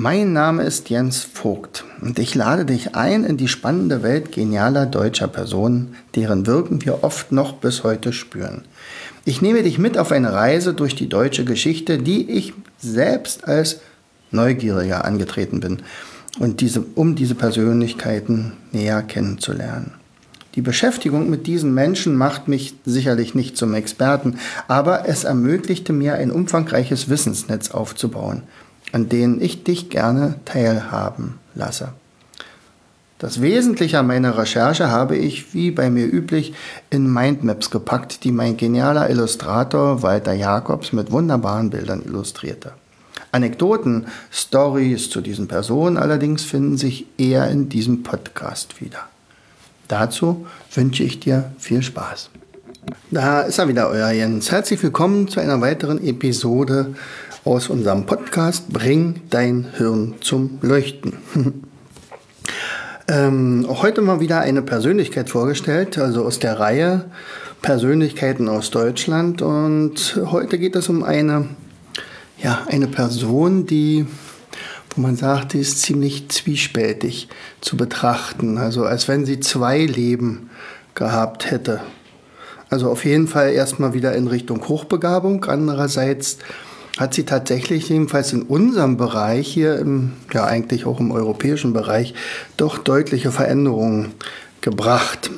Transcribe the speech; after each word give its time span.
Mein 0.00 0.32
Name 0.32 0.62
ist 0.62 0.90
Jens 0.90 1.24
Vogt 1.24 1.84
und 2.00 2.20
ich 2.20 2.36
lade 2.36 2.64
dich 2.64 2.94
ein 2.94 3.24
in 3.24 3.36
die 3.36 3.48
spannende 3.48 4.04
Welt 4.04 4.30
genialer 4.30 4.86
deutscher 4.86 5.26
Personen, 5.26 5.96
deren 6.14 6.46
Wirken 6.46 6.84
wir 6.84 7.02
oft 7.02 7.32
noch 7.32 7.54
bis 7.54 7.82
heute 7.82 8.12
spüren. 8.12 8.62
Ich 9.24 9.42
nehme 9.42 9.64
dich 9.64 9.76
mit 9.76 9.98
auf 9.98 10.12
eine 10.12 10.32
Reise 10.32 10.72
durch 10.72 10.94
die 10.94 11.08
deutsche 11.08 11.44
Geschichte, 11.44 11.98
die 11.98 12.30
ich 12.30 12.54
selbst 12.78 13.48
als 13.48 13.80
Neugieriger 14.30 15.04
angetreten 15.04 15.58
bin 15.58 15.82
und 16.38 16.60
diese, 16.60 16.84
um 16.94 17.16
diese 17.16 17.34
Persönlichkeiten 17.34 18.52
näher 18.70 19.02
kennenzulernen. 19.02 19.94
Die 20.54 20.62
Beschäftigung 20.62 21.28
mit 21.28 21.48
diesen 21.48 21.74
Menschen 21.74 22.14
macht 22.14 22.46
mich 22.46 22.76
sicherlich 22.84 23.34
nicht 23.34 23.56
zum 23.56 23.74
Experten, 23.74 24.38
aber 24.68 25.08
es 25.08 25.24
ermöglichte 25.24 25.92
mir 25.92 26.14
ein 26.14 26.30
umfangreiches 26.30 27.08
Wissensnetz 27.08 27.72
aufzubauen 27.72 28.44
an 28.92 29.08
denen 29.08 29.40
ich 29.40 29.64
dich 29.64 29.90
gerne 29.90 30.36
teilhaben 30.44 31.38
lasse. 31.54 31.92
Das 33.18 33.42
Wesentliche 33.42 33.98
an 33.98 34.06
meiner 34.06 34.38
Recherche 34.38 34.90
habe 34.90 35.16
ich, 35.16 35.52
wie 35.52 35.72
bei 35.72 35.90
mir 35.90 36.06
üblich, 36.06 36.54
in 36.88 37.12
Mindmaps 37.12 37.70
gepackt, 37.70 38.22
die 38.22 38.30
mein 38.30 38.56
genialer 38.56 39.10
Illustrator 39.10 40.02
Walter 40.02 40.34
Jacobs 40.34 40.92
mit 40.92 41.10
wunderbaren 41.10 41.70
Bildern 41.70 42.02
illustrierte. 42.02 42.74
Anekdoten, 43.32 44.06
Stories 44.30 45.10
zu 45.10 45.20
diesen 45.20 45.48
Personen 45.48 45.96
allerdings 45.96 46.44
finden 46.44 46.78
sich 46.78 47.06
eher 47.18 47.50
in 47.50 47.68
diesem 47.68 48.04
Podcast 48.04 48.80
wieder. 48.80 49.08
Dazu 49.88 50.46
wünsche 50.72 51.02
ich 51.02 51.18
dir 51.18 51.52
viel 51.58 51.82
Spaß. 51.82 52.30
Da 53.10 53.42
ist 53.42 53.58
er 53.58 53.68
wieder, 53.68 53.88
euer 53.88 54.10
Jens. 54.10 54.50
Herzlich 54.50 54.82
willkommen 54.82 55.28
zu 55.28 55.40
einer 55.40 55.60
weiteren 55.60 56.02
Episode 56.02 56.94
aus 57.48 57.70
unserem 57.70 58.04
Podcast 58.04 58.68
Bring 58.68 59.22
dein 59.30 59.68
Hirn 59.78 60.16
zum 60.20 60.58
Leuchten. 60.60 61.14
ähm, 63.08 63.64
heute 63.66 64.02
mal 64.02 64.20
wieder 64.20 64.40
eine 64.40 64.60
Persönlichkeit 64.60 65.30
vorgestellt, 65.30 65.96
also 65.96 66.26
aus 66.26 66.40
der 66.40 66.60
Reihe 66.60 67.06
Persönlichkeiten 67.62 68.50
aus 68.50 68.70
Deutschland. 68.70 69.40
Und 69.40 70.20
heute 70.26 70.58
geht 70.58 70.76
es 70.76 70.90
um 70.90 71.02
eine, 71.02 71.48
ja, 72.42 72.66
eine 72.68 72.86
Person, 72.86 73.64
die, 73.64 74.04
wo 74.94 75.00
man 75.00 75.16
sagt, 75.16 75.54
die 75.54 75.60
ist 75.60 75.80
ziemlich 75.80 76.28
zwiespältig 76.28 77.28
zu 77.62 77.78
betrachten. 77.78 78.58
Also 78.58 78.84
als 78.84 79.08
wenn 79.08 79.24
sie 79.24 79.40
zwei 79.40 79.86
Leben 79.86 80.50
gehabt 80.94 81.50
hätte. 81.50 81.80
Also 82.68 82.90
auf 82.90 83.06
jeden 83.06 83.26
Fall 83.26 83.52
erstmal 83.52 83.94
wieder 83.94 84.14
in 84.14 84.26
Richtung 84.26 84.68
Hochbegabung. 84.68 85.46
Andererseits 85.46 86.36
hat 86.98 87.14
sie 87.14 87.24
tatsächlich 87.24 87.88
jedenfalls 87.88 88.32
in 88.32 88.42
unserem 88.42 88.96
Bereich 88.96 89.46
hier, 89.46 89.78
im, 89.78 90.12
ja 90.32 90.44
eigentlich 90.44 90.84
auch 90.84 90.98
im 90.98 91.12
europäischen 91.12 91.72
Bereich, 91.72 92.12
doch 92.56 92.76
deutliche 92.76 93.30
Veränderungen 93.30 94.12
gebracht. 94.60 95.30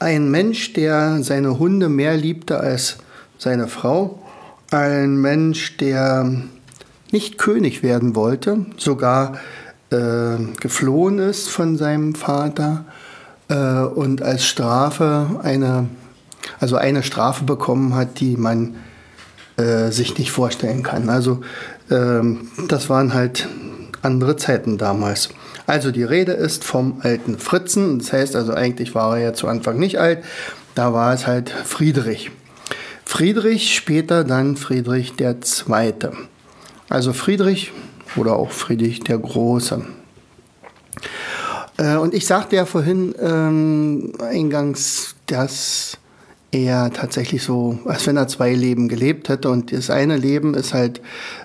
Ein 0.00 0.32
Mensch, 0.32 0.72
der 0.72 1.22
seine 1.22 1.60
Hunde 1.60 1.88
mehr 1.88 2.16
liebte 2.16 2.58
als 2.58 2.98
seine 3.38 3.68
Frau, 3.68 4.20
ein 4.72 5.20
Mensch, 5.20 5.76
der 5.76 6.42
nicht 7.12 7.38
König 7.38 7.84
werden 7.84 8.16
wollte, 8.16 8.66
sogar 8.78 9.38
äh, 9.90 10.38
geflohen 10.60 11.20
ist 11.20 11.48
von 11.48 11.76
seinem 11.76 12.16
Vater 12.16 12.84
äh, 13.48 13.54
und 13.54 14.22
als 14.22 14.44
Strafe 14.44 15.40
eine, 15.44 15.88
also 16.58 16.74
eine 16.76 17.04
Strafe 17.04 17.44
bekommen 17.44 17.94
hat, 17.94 18.18
die 18.18 18.36
man 18.36 18.74
äh, 19.62 19.90
sich 19.92 20.18
nicht 20.18 20.32
vorstellen 20.32 20.82
kann. 20.82 21.08
Also 21.08 21.40
ähm, 21.90 22.48
das 22.68 22.90
waren 22.90 23.14
halt 23.14 23.48
andere 24.02 24.36
Zeiten 24.36 24.78
damals. 24.78 25.28
Also 25.66 25.90
die 25.90 26.02
Rede 26.02 26.32
ist 26.32 26.64
vom 26.64 27.00
alten 27.02 27.38
Fritzen. 27.38 27.98
Das 27.98 28.12
heißt 28.12 28.36
also 28.36 28.52
eigentlich 28.52 28.94
war 28.94 29.16
er 29.16 29.22
ja 29.22 29.32
zu 29.34 29.46
Anfang 29.46 29.78
nicht 29.78 29.98
alt. 29.98 30.24
Da 30.74 30.92
war 30.92 31.14
es 31.14 31.26
halt 31.26 31.50
Friedrich. 31.50 32.30
Friedrich, 33.04 33.74
später 33.74 34.24
dann 34.24 34.56
Friedrich 34.56 35.14
der 35.14 35.40
Zweite. 35.40 36.12
Also 36.88 37.12
Friedrich 37.12 37.72
oder 38.16 38.36
auch 38.36 38.50
Friedrich 38.50 39.00
der 39.00 39.18
Große. 39.18 39.84
Äh, 41.78 41.96
und 41.96 42.14
ich 42.14 42.26
sagte 42.26 42.56
ja 42.56 42.66
vorhin 42.66 43.14
ähm, 43.20 44.12
eingangs, 44.20 45.14
dass 45.26 45.98
er 46.52 46.92
tatsächlich 46.92 47.42
so, 47.42 47.78
als 47.86 48.06
wenn 48.06 48.16
er 48.16 48.28
zwei 48.28 48.54
Leben 48.54 48.88
gelebt 48.88 49.28
hätte. 49.28 49.50
Und 49.50 49.72
das 49.72 49.90
eine 49.90 50.16
Leben 50.16 50.54
ist 50.54 50.74
halt 50.74 51.00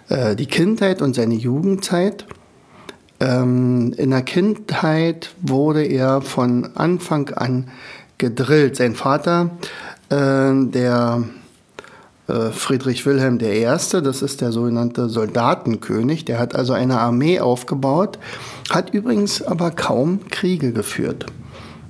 äh, 0.09 0.35
die 0.35 0.45
Kindheit 0.45 1.01
und 1.01 1.15
seine 1.15 1.33
Jugendzeit. 1.33 2.25
Ähm, 3.19 3.93
in 3.97 4.11
der 4.11 4.21
Kindheit 4.21 5.33
wurde 5.41 5.83
er 5.83 6.21
von 6.21 6.69
Anfang 6.75 7.29
an 7.29 7.69
gedrillt. 8.17 8.75
Sein 8.75 8.95
Vater, 8.95 9.51
äh, 10.09 10.51
der 10.53 11.23
äh, 12.27 12.51
Friedrich 12.51 13.05
Wilhelm 13.05 13.39
I., 13.39 13.63
das 13.63 14.21
ist 14.21 14.41
der 14.41 14.51
sogenannte 14.51 15.07
Soldatenkönig, 15.07 16.25
der 16.25 16.37
hat 16.37 16.53
also 16.53 16.73
eine 16.73 16.99
Armee 16.99 17.39
aufgebaut, 17.39 18.19
hat 18.69 18.93
übrigens 18.93 19.41
aber 19.41 19.71
kaum 19.71 20.27
Kriege 20.29 20.73
geführt. 20.73 21.25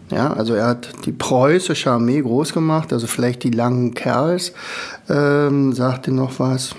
Ja, 0.10 0.32
also 0.32 0.54
er 0.54 0.68
hat 0.68 1.06
die 1.06 1.12
preußische 1.12 1.92
Armee 1.92 2.22
groß 2.22 2.54
gemacht, 2.54 2.94
also 2.94 3.08
vielleicht 3.08 3.44
die 3.44 3.52
langen 3.52 3.94
Kerls, 3.94 4.54
ähm, 5.10 5.74
sagte 5.74 6.14
noch 6.14 6.40
was. 6.40 6.76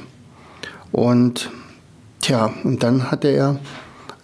Und 0.92 1.50
tja, 2.20 2.52
und 2.64 2.82
dann 2.82 3.10
hatte 3.10 3.28
er 3.28 3.58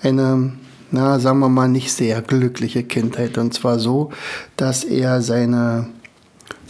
eine, 0.02 0.52
na, 0.90 1.18
sagen 1.18 1.40
wir 1.40 1.50
mal, 1.50 1.68
nicht 1.68 1.92
sehr 1.92 2.22
glückliche 2.22 2.82
Kindheit. 2.82 3.36
Und 3.36 3.52
zwar 3.52 3.78
so, 3.78 4.10
dass 4.56 4.84
er 4.84 5.20
seine, 5.20 5.88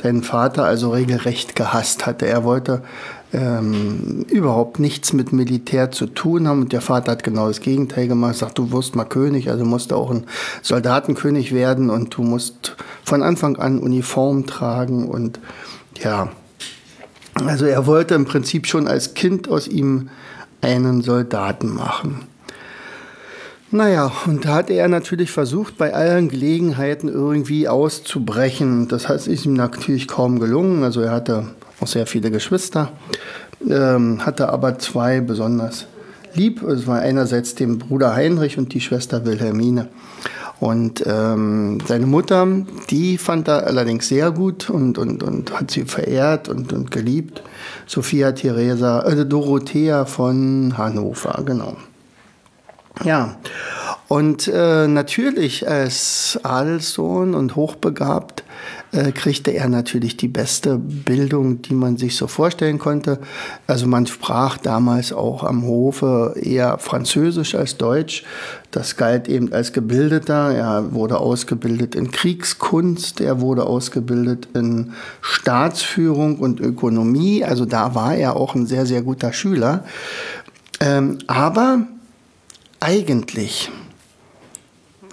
seinen 0.02 0.24
Vater 0.24 0.64
also 0.64 0.90
regelrecht 0.90 1.54
gehasst 1.54 2.04
hatte. 2.04 2.26
Er 2.26 2.42
wollte 2.42 2.82
ähm, 3.34 4.24
überhaupt 4.30 4.78
nichts 4.78 5.12
mit 5.12 5.32
Militär 5.32 5.90
zu 5.90 6.06
tun 6.06 6.46
haben. 6.46 6.62
Und 6.62 6.72
der 6.72 6.80
Vater 6.80 7.12
hat 7.12 7.24
genau 7.24 7.48
das 7.48 7.60
Gegenteil 7.60 8.06
gemacht. 8.06 8.36
Sagt, 8.36 8.58
du 8.58 8.70
wirst 8.70 8.94
mal 8.94 9.04
König, 9.04 9.50
also 9.50 9.64
musst 9.64 9.90
du 9.90 9.96
auch 9.96 10.10
ein 10.10 10.24
Soldatenkönig 10.62 11.52
werden 11.52 11.90
und 11.90 12.16
du 12.16 12.22
musst 12.22 12.76
von 13.02 13.22
Anfang 13.22 13.56
an 13.56 13.80
Uniform 13.80 14.46
tragen. 14.46 15.08
Und 15.08 15.40
ja, 16.00 16.30
also 17.34 17.66
er 17.66 17.86
wollte 17.86 18.14
im 18.14 18.24
Prinzip 18.24 18.66
schon 18.66 18.86
als 18.86 19.14
Kind 19.14 19.48
aus 19.48 19.66
ihm 19.66 20.10
einen 20.60 21.02
Soldaten 21.02 21.74
machen. 21.74 22.22
Naja, 23.72 24.12
und 24.26 24.44
da 24.44 24.54
hat 24.54 24.70
er 24.70 24.86
natürlich 24.86 25.32
versucht, 25.32 25.76
bei 25.76 25.92
allen 25.92 26.28
Gelegenheiten 26.28 27.08
irgendwie 27.08 27.66
auszubrechen. 27.66 28.86
Das 28.86 29.08
heißt, 29.08 29.26
ist 29.26 29.44
ihm 29.44 29.54
natürlich 29.54 30.06
kaum 30.06 30.38
gelungen. 30.38 30.84
Also 30.84 31.00
er 31.00 31.10
hatte 31.10 31.46
auch 31.80 31.86
sehr 31.86 32.06
viele 32.06 32.30
Geschwister, 32.30 32.92
ähm, 33.68 34.24
hatte 34.24 34.48
aber 34.48 34.78
zwei 34.78 35.20
besonders 35.20 35.86
lieb. 36.34 36.62
Es 36.62 36.86
war 36.86 37.00
einerseits 37.00 37.54
dem 37.54 37.78
Bruder 37.78 38.14
Heinrich 38.14 38.58
und 38.58 38.74
die 38.74 38.80
Schwester 38.80 39.24
Wilhelmine. 39.24 39.88
Und 40.60 41.04
ähm, 41.06 41.78
seine 41.86 42.06
Mutter, 42.06 42.46
die 42.88 43.18
fand 43.18 43.48
er 43.48 43.66
allerdings 43.66 44.08
sehr 44.08 44.30
gut 44.30 44.70
und, 44.70 44.98
und, 44.98 45.22
und 45.22 45.58
hat 45.58 45.70
sie 45.70 45.84
verehrt 45.84 46.48
und, 46.48 46.72
und 46.72 46.90
geliebt. 46.90 47.42
Sophia 47.86 48.32
Theresa, 48.32 49.02
äh, 49.02 49.26
Dorothea 49.26 50.04
von 50.04 50.78
Hannover, 50.78 51.42
genau. 51.44 51.76
Ja, 53.02 53.36
und 54.08 54.48
äh, 54.48 54.86
natürlich 54.86 55.68
als 55.68 56.38
Adelssohn 56.42 57.34
und 57.34 57.56
hochbegabt 57.56 58.44
äh, 58.92 59.12
kriegte 59.12 59.50
er 59.50 59.68
natürlich 59.68 60.16
die 60.16 60.28
beste 60.28 60.78
Bildung, 60.78 61.62
die 61.62 61.74
man 61.74 61.96
sich 61.96 62.16
so 62.16 62.26
vorstellen 62.26 62.78
konnte. 62.78 63.18
Also 63.66 63.86
man 63.86 64.06
sprach 64.06 64.58
damals 64.58 65.12
auch 65.12 65.42
am 65.42 65.64
Hofe 65.64 66.34
eher 66.40 66.78
Französisch 66.78 67.54
als 67.54 67.78
Deutsch. 67.78 68.24
Das 68.70 68.96
galt 68.96 69.26
eben 69.26 69.52
als 69.52 69.72
Gebildeter. 69.72 70.52
Er 70.54 70.92
wurde 70.92 71.18
ausgebildet 71.18 71.94
in 71.94 72.10
Kriegskunst, 72.10 73.20
er 73.20 73.40
wurde 73.40 73.64
ausgebildet 73.66 74.48
in 74.54 74.92
Staatsführung 75.22 76.38
und 76.38 76.60
Ökonomie. 76.60 77.42
Also 77.42 77.64
da 77.64 77.94
war 77.94 78.14
er 78.14 78.36
auch 78.36 78.54
ein 78.54 78.66
sehr, 78.66 78.84
sehr 78.84 79.02
guter 79.02 79.32
Schüler. 79.32 79.84
Ähm, 80.80 81.18
aber 81.26 81.86
eigentlich 82.84 83.70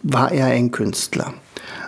war 0.04 0.32
er 0.32 0.48
ein 0.48 0.72
Künstler. 0.72 1.34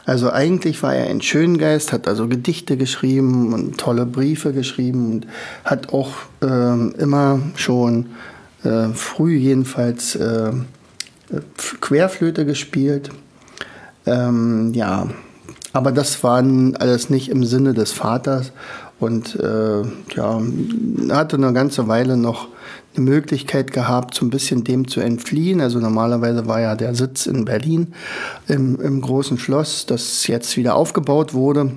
Also 0.06 0.32
eigentlich 0.32 0.82
war 0.82 0.96
er 0.96 1.10
ein 1.10 1.22
Schöngeist, 1.22 1.92
hat 1.94 2.08
also 2.08 2.28
Gedichte 2.28 2.78
geschrieben 2.78 3.54
und 3.54 3.78
tolle 3.78 4.06
Briefe 4.06 4.54
geschrieben 4.54 5.12
und 5.12 5.28
hat 5.64 5.94
auch 5.94 6.12
äh, 6.42 6.90
immer 7.02 7.40
schon 7.56 8.08
äh, 8.64 8.90
früh 8.94 9.36
jedenfalls 9.36 10.16
äh, 10.16 10.52
Querflöte 11.82 12.46
gespielt. 12.46 13.10
Ähm, 14.06 14.74
ja, 14.74 15.08
aber 15.72 15.92
das 15.92 16.24
war 16.24 16.44
alles 16.80 17.10
nicht 17.10 17.30
im 17.30 17.46
Sinne 17.46 17.74
des 17.74 17.92
Vaters 17.92 18.52
und 19.00 19.38
äh, 19.40 19.82
ja, 20.16 20.42
hatte 21.12 21.38
eine 21.38 21.54
ganze 21.54 21.88
Weile 21.88 22.18
noch 22.18 22.48
eine 22.96 23.06
Möglichkeit 23.06 23.72
gehabt, 23.72 24.16
so 24.16 24.26
ein 24.26 24.30
bisschen 24.30 24.64
dem 24.64 24.88
zu 24.88 25.00
entfliehen. 25.00 25.62
Also 25.62 25.80
normalerweise 25.80 26.48
war 26.48 26.62
ja 26.62 26.76
der 26.76 26.96
Sitz 26.96 27.26
in 27.26 27.46
Berlin 27.46 27.94
im, 28.48 28.80
im 28.80 29.02
großen 29.02 29.38
Schloss, 29.38 29.86
das 29.86 30.28
jetzt 30.28 30.58
wieder 30.58 30.76
aufgebaut 30.76 31.34
wurde. 31.34 31.72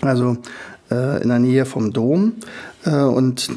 Also 0.00 0.36
äh, 0.90 1.22
in 1.22 1.28
der 1.28 1.38
Nähe 1.38 1.66
vom 1.66 1.92
Dom. 1.92 2.34
Äh, 2.84 3.02
und 3.02 3.50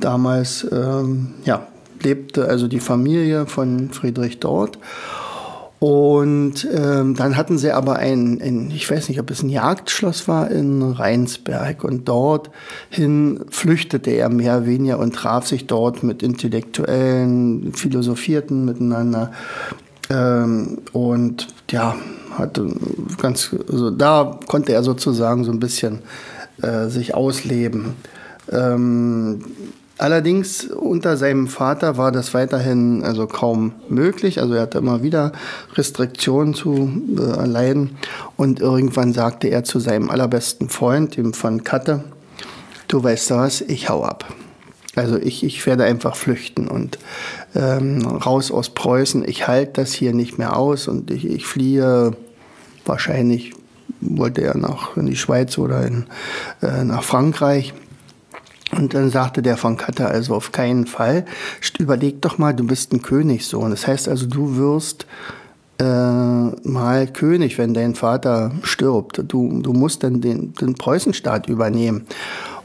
damals 0.00 0.66
ähm, 0.70 1.34
ja, 1.44 1.66
lebte 2.02 2.46
also 2.46 2.68
die 2.68 2.80
Familie 2.80 3.46
von 3.46 3.90
Friedrich 3.90 4.40
dort. 4.40 4.78
Und 5.80 6.66
ähm, 6.74 7.14
dann 7.14 7.36
hatten 7.36 7.56
sie 7.56 7.70
aber 7.70 7.96
ein, 7.96 8.40
ein, 8.42 8.70
ich 8.72 8.90
weiß 8.90 9.08
nicht, 9.08 9.20
ob 9.20 9.30
es 9.30 9.42
ein 9.42 9.48
Jagdschloss 9.48 10.26
war 10.26 10.50
in 10.50 10.82
Rheinsberg. 10.82 11.84
Und 11.84 12.08
dorthin 12.08 13.44
flüchtete 13.50 14.10
er 14.10 14.28
mehr 14.28 14.58
oder 14.58 14.66
weniger 14.66 14.98
und 14.98 15.14
traf 15.14 15.46
sich 15.46 15.66
dort 15.66 16.02
mit 16.02 16.22
Intellektuellen, 16.22 17.72
philosophierten 17.74 18.64
miteinander. 18.64 19.30
Ähm, 20.10 20.78
und 20.92 21.46
ja, 21.70 21.94
hatte 22.32 22.68
ganz, 23.20 23.54
also 23.70 23.90
da 23.90 24.38
konnte 24.46 24.72
er 24.72 24.82
sozusagen 24.82 25.44
so 25.44 25.52
ein 25.52 25.60
bisschen 25.60 26.00
äh, 26.60 26.88
sich 26.88 27.14
ausleben. 27.14 27.94
Ähm, 28.50 29.44
Allerdings 29.98 30.64
unter 30.64 31.16
seinem 31.16 31.48
Vater 31.48 31.96
war 31.96 32.12
das 32.12 32.32
weiterhin 32.32 33.02
also 33.02 33.26
kaum 33.26 33.72
möglich. 33.88 34.40
Also 34.40 34.54
er 34.54 34.62
hatte 34.62 34.78
immer 34.78 35.02
wieder 35.02 35.32
Restriktionen 35.74 36.54
zu 36.54 36.90
äh, 37.18 37.20
erleiden. 37.20 37.98
Und 38.36 38.60
irgendwann 38.60 39.12
sagte 39.12 39.48
er 39.48 39.64
zu 39.64 39.80
seinem 39.80 40.08
allerbesten 40.08 40.68
Freund, 40.68 41.16
dem 41.16 41.34
von 41.34 41.64
Katte, 41.64 42.04
du 42.86 43.02
weißt 43.02 43.32
was, 43.32 43.60
ich 43.60 43.88
hau 43.88 44.04
ab. 44.04 44.24
Also 44.94 45.16
ich, 45.16 45.44
ich 45.44 45.66
werde 45.66 45.84
einfach 45.84 46.16
flüchten 46.16 46.68
und 46.68 46.98
ähm, 47.54 48.06
raus 48.06 48.50
aus 48.50 48.70
Preußen. 48.70 49.26
Ich 49.28 49.48
halte 49.48 49.74
das 49.74 49.92
hier 49.92 50.14
nicht 50.14 50.38
mehr 50.38 50.56
aus 50.56 50.86
und 50.86 51.10
ich, 51.10 51.24
ich 51.24 51.46
fliehe 51.46 52.12
wahrscheinlich 52.84 53.52
wollte 54.00 54.42
er 54.42 54.56
nach 54.56 54.96
in 54.96 55.06
die 55.06 55.16
Schweiz 55.16 55.58
oder 55.58 55.84
in, 55.86 56.06
äh, 56.62 56.84
nach 56.84 57.02
Frankreich. 57.02 57.74
Und 58.72 58.94
dann 58.94 59.10
sagte 59.10 59.42
der 59.42 59.56
von 59.56 59.76
Katter 59.76 60.08
also 60.08 60.34
auf 60.34 60.52
keinen 60.52 60.86
Fall, 60.86 61.24
überleg 61.78 62.20
doch 62.20 62.38
mal, 62.38 62.54
du 62.54 62.66
bist 62.66 62.92
ein 62.92 63.02
Königssohn. 63.02 63.70
Das 63.70 63.86
heißt 63.86 64.08
also, 64.08 64.26
du 64.26 64.56
wirst 64.56 65.06
äh, 65.78 65.84
mal 65.84 67.06
König, 67.12 67.56
wenn 67.58 67.72
dein 67.72 67.94
Vater 67.94 68.52
stirbt. 68.62 69.22
Du, 69.28 69.60
du 69.62 69.72
musst 69.72 70.02
dann 70.02 70.20
den, 70.20 70.52
den 70.54 70.74
Preußenstaat 70.74 71.48
übernehmen. 71.48 72.06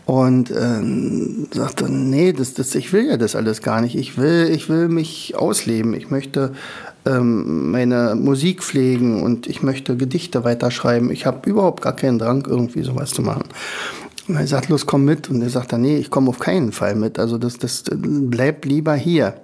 Und 0.05 0.51
äh, 0.51 0.81
sagte, 1.51 1.89
nee, 1.89 2.33
das, 2.33 2.55
das, 2.55 2.75
ich 2.75 2.91
will 2.91 3.07
ja 3.07 3.15
das 3.15 3.37
alles 3.37 3.61
gar 3.61 3.79
nicht. 3.79 3.95
Ich 3.95 4.17
will, 4.17 4.49
ich 4.53 4.67
will 4.67 4.89
mich 4.89 5.35
ausleben. 5.37 5.93
Ich 5.93 6.09
möchte 6.09 6.51
ähm, 7.05 7.71
meine 7.71 8.15
Musik 8.15 8.63
pflegen 8.63 9.23
und 9.23 9.47
ich 9.47 9.63
möchte 9.63 9.95
Gedichte 9.95 10.43
weiterschreiben. 10.43 11.09
Ich 11.09 11.25
habe 11.25 11.49
überhaupt 11.49 11.81
gar 11.81 11.95
keinen 11.95 12.19
Drang, 12.19 12.45
irgendwie 12.45 12.83
sowas 12.83 13.11
zu 13.11 13.21
machen. 13.21 13.45
Und 14.27 14.35
er 14.35 14.47
sagt, 14.47 14.69
los, 14.69 14.85
komm 14.85 15.05
mit. 15.05 15.29
Und 15.29 15.41
er 15.41 15.49
sagt 15.49 15.73
dann, 15.73 15.81
nee, 15.81 15.97
ich 15.97 16.09
komme 16.09 16.29
auf 16.29 16.39
keinen 16.39 16.71
Fall 16.71 16.95
mit. 16.95 17.19
Also 17.19 17.37
das, 17.37 17.57
das 17.57 17.83
bleibt 17.93 18.65
lieber 18.65 18.95
hier. 18.95 19.35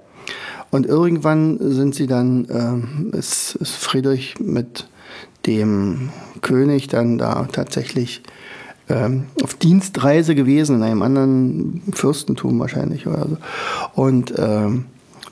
Und 0.72 0.86
irgendwann 0.86 1.58
sind 1.60 1.96
sie 1.96 2.08
dann, 2.08 2.48
ähm, 2.52 3.12
ist, 3.14 3.56
ist 3.56 3.76
Friedrich 3.76 4.40
mit 4.40 4.88
dem 5.46 6.10
König 6.42 6.88
dann 6.88 7.18
da 7.18 7.48
tatsächlich 7.52 8.22
ähm, 8.88 9.26
auf 9.44 9.56
Dienstreise 9.56 10.36
gewesen, 10.36 10.78
in 10.78 10.84
einem 10.84 11.02
anderen 11.02 11.82
Fürstentum 11.94 12.60
wahrscheinlich 12.60 13.08
oder 13.08 13.28
so. 13.28 13.38
Und 13.96 14.34
ähm, 14.38 14.86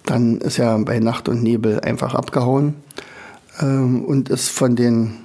dann 0.06 0.38
ist 0.40 0.60
er 0.60 0.78
bei 0.80 1.00
Nacht 1.00 1.30
und 1.30 1.44
Nebel 1.44 1.80
einfach 1.82 2.16
abgehauen 2.16 2.76
ähm, 3.62 4.04
und 4.06 4.30
ist 4.30 4.50
von 4.50 4.76
den 4.76 5.16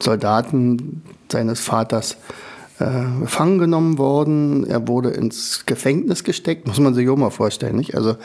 Soldaten 0.00 1.02
seines 1.30 1.60
Vaters 1.60 2.18
äh, 2.78 3.20
gefangen 3.20 3.58
genommen 3.58 3.98
worden. 3.98 4.66
Er 4.66 4.86
wurde 4.86 5.10
ins 5.10 5.64
Gefängnis 5.66 6.24
gesteckt, 6.24 6.66
muss 6.66 6.78
man 6.78 6.94
sich 6.94 7.08
auch 7.08 7.16
mal 7.16 7.30
vorstellen. 7.30 7.76
Nicht? 7.76 7.94
Also 7.94 8.16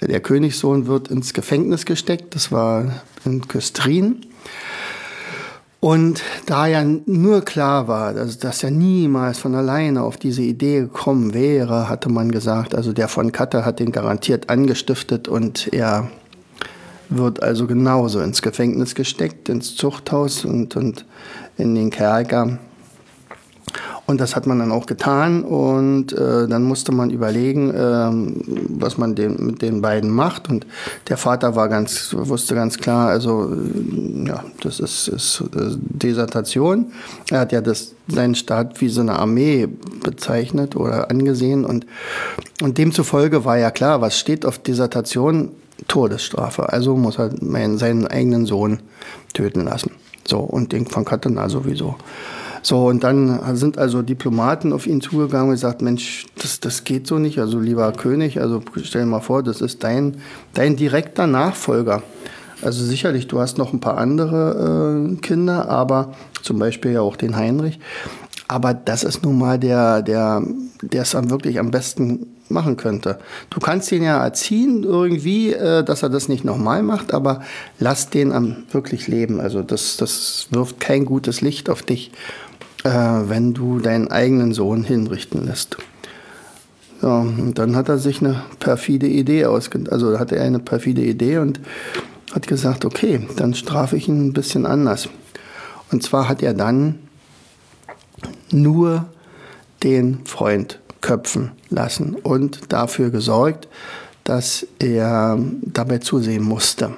der 0.00 0.20
Königssohn 0.20 0.86
wird 0.86 1.08
ins 1.08 1.34
Gefängnis 1.34 1.86
gesteckt, 1.86 2.34
das 2.34 2.52
war 2.52 3.02
in 3.24 3.46
Küstrin. 3.48 4.26
Und 5.80 6.22
da 6.46 6.66
ja 6.66 6.82
nur 6.84 7.42
klar 7.42 7.86
war, 7.86 8.14
dass, 8.14 8.38
dass 8.38 8.62
er 8.62 8.70
niemals 8.70 9.38
von 9.38 9.54
alleine 9.54 10.02
auf 10.02 10.16
diese 10.16 10.42
Idee 10.42 10.80
gekommen 10.80 11.34
wäre, 11.34 11.88
hatte 11.88 12.08
man 12.08 12.32
gesagt, 12.32 12.74
also 12.74 12.92
der 12.92 13.08
von 13.08 13.30
Katter 13.30 13.64
hat 13.64 13.78
den 13.78 13.92
garantiert 13.92 14.48
angestiftet 14.48 15.28
und 15.28 15.72
er 15.72 16.08
wird 17.08 17.42
also 17.42 17.66
genauso 17.66 18.20
ins 18.20 18.42
Gefängnis 18.42 18.94
gesteckt, 18.94 19.48
ins 19.48 19.76
Zuchthaus 19.76 20.44
und, 20.44 20.76
und 20.76 21.04
in 21.56 21.74
den 21.74 21.90
Kerker. 21.90 22.58
Und 24.06 24.20
das 24.20 24.36
hat 24.36 24.46
man 24.46 24.60
dann 24.60 24.70
auch 24.70 24.86
getan 24.86 25.42
und 25.42 26.12
äh, 26.12 26.46
dann 26.46 26.62
musste 26.62 26.92
man 26.92 27.10
überlegen, 27.10 27.74
äh, 27.74 28.10
was 28.68 28.98
man 28.98 29.16
den, 29.16 29.44
mit 29.44 29.62
den 29.62 29.82
beiden 29.82 30.10
macht. 30.10 30.48
Und 30.48 30.64
der 31.08 31.16
Vater 31.16 31.56
war 31.56 31.68
ganz, 31.68 32.14
wusste 32.16 32.54
ganz 32.54 32.78
klar, 32.78 33.08
also 33.08 33.52
äh, 33.52 34.28
ja, 34.28 34.44
das 34.62 34.78
ist, 34.78 35.08
ist 35.08 35.42
äh, 35.54 35.74
Desertation. 35.76 36.92
Er 37.30 37.40
hat 37.40 37.52
ja 37.52 37.60
das, 37.60 37.94
seinen 38.06 38.36
Staat 38.36 38.80
wie 38.80 38.88
so 38.88 39.00
eine 39.00 39.18
Armee 39.18 39.66
bezeichnet 40.04 40.76
oder 40.76 41.10
angesehen 41.10 41.64
und, 41.64 41.86
und 42.62 42.78
demzufolge 42.78 43.44
war 43.44 43.58
ja 43.58 43.72
klar, 43.72 44.00
was 44.00 44.18
steht 44.18 44.46
auf 44.46 44.58
Desertation? 44.58 45.50
Todesstrafe. 45.88 46.72
Also 46.72 46.96
muss 46.96 47.18
er 47.18 47.30
meinen, 47.40 47.78
seinen 47.78 48.06
eigenen 48.06 48.46
Sohn 48.46 48.80
töten 49.34 49.64
lassen. 49.64 49.92
So, 50.26 50.40
und 50.40 50.72
den 50.72 50.86
von 50.86 51.04
Katana 51.04 51.48
sowieso. 51.48 51.96
So, 52.62 52.86
und 52.86 53.04
dann 53.04 53.56
sind 53.56 53.78
also 53.78 54.02
Diplomaten 54.02 54.72
auf 54.72 54.86
ihn 54.86 55.00
zugegangen 55.00 55.48
und 55.48 55.54
gesagt, 55.54 55.82
Mensch, 55.82 56.26
das, 56.40 56.60
das 56.60 56.84
geht 56.84 57.06
so 57.06 57.18
nicht. 57.18 57.38
Also 57.38 57.58
lieber 57.58 57.90
König, 57.92 58.40
also 58.40 58.62
stell 58.82 59.02
dir 59.02 59.06
mal 59.06 59.20
vor, 59.20 59.42
das 59.42 59.60
ist 59.60 59.84
dein, 59.84 60.16
dein 60.54 60.76
direkter 60.76 61.26
Nachfolger. 61.26 62.02
Also 62.62 62.84
sicherlich, 62.84 63.28
du 63.28 63.38
hast 63.40 63.58
noch 63.58 63.72
ein 63.72 63.80
paar 63.80 63.98
andere 63.98 65.10
äh, 65.12 65.16
Kinder, 65.16 65.68
aber 65.68 66.14
zum 66.42 66.58
Beispiel 66.58 66.92
ja 66.92 67.02
auch 67.02 67.16
den 67.16 67.36
Heinrich. 67.36 67.78
Aber 68.48 68.74
das 68.74 69.04
ist 69.04 69.24
nun 69.24 69.38
mal 69.38 69.58
der, 69.58 70.02
der, 70.02 70.42
der 70.80 71.02
es 71.02 71.10
dann 71.10 71.30
wirklich 71.30 71.58
am 71.58 71.70
besten 71.70 72.26
machen 72.48 72.76
könnte. 72.76 73.18
Du 73.50 73.58
kannst 73.60 73.90
ihn 73.90 74.04
ja 74.04 74.22
erziehen 74.22 74.84
irgendwie, 74.84 75.52
äh, 75.52 75.82
dass 75.82 76.02
er 76.02 76.08
das 76.08 76.28
nicht 76.28 76.44
nochmal 76.44 76.82
macht, 76.82 77.12
aber 77.12 77.42
lass 77.78 78.08
den 78.08 78.32
am 78.32 78.64
wirklich 78.70 79.08
leben. 79.08 79.40
Also 79.40 79.62
das, 79.62 79.96
das 79.96 80.46
wirft 80.50 80.80
kein 80.80 81.04
gutes 81.04 81.40
Licht 81.40 81.68
auf 81.68 81.82
dich 81.82 82.12
äh, 82.86 83.28
wenn 83.28 83.52
du 83.52 83.80
deinen 83.80 84.08
eigenen 84.08 84.52
Sohn 84.52 84.84
hinrichten 84.84 85.44
lässt. 85.44 85.76
Ja, 87.02 87.18
und 87.18 87.54
dann 87.54 87.74
hat 87.74 87.88
er 87.88 87.98
sich 87.98 88.20
eine 88.20 88.42
perfide 88.60 89.08
Idee 89.08 89.46
ausgedacht, 89.46 89.92
also 89.92 90.18
hatte 90.18 90.36
er 90.36 90.44
eine 90.44 90.60
perfide 90.60 91.02
Idee 91.02 91.38
und 91.38 91.60
hat 92.32 92.46
gesagt, 92.46 92.84
okay, 92.84 93.26
dann 93.36 93.54
strafe 93.54 93.96
ich 93.96 94.08
ihn 94.08 94.28
ein 94.28 94.32
bisschen 94.32 94.66
anders. 94.66 95.08
Und 95.90 96.02
zwar 96.02 96.28
hat 96.28 96.42
er 96.42 96.54
dann 96.54 97.00
nur 98.50 99.06
den 99.82 100.24
Freund 100.24 100.78
köpfen 101.00 101.52
lassen 101.68 102.14
und 102.14 102.72
dafür 102.72 103.10
gesorgt, 103.10 103.68
dass 104.24 104.66
er 104.78 105.38
dabei 105.62 105.98
zusehen 105.98 106.42
musste. 106.42 106.92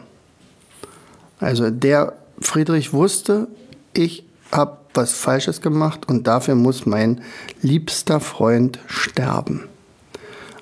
Also 1.40 1.70
der 1.70 2.14
Friedrich 2.40 2.92
wusste, 2.92 3.48
ich 3.94 4.24
habe 4.52 4.77
was 4.94 5.12
Falsches 5.12 5.60
gemacht 5.60 6.08
und 6.08 6.26
dafür 6.26 6.54
muss 6.54 6.86
mein 6.86 7.20
liebster 7.62 8.20
Freund 8.20 8.78
sterben. 8.86 9.64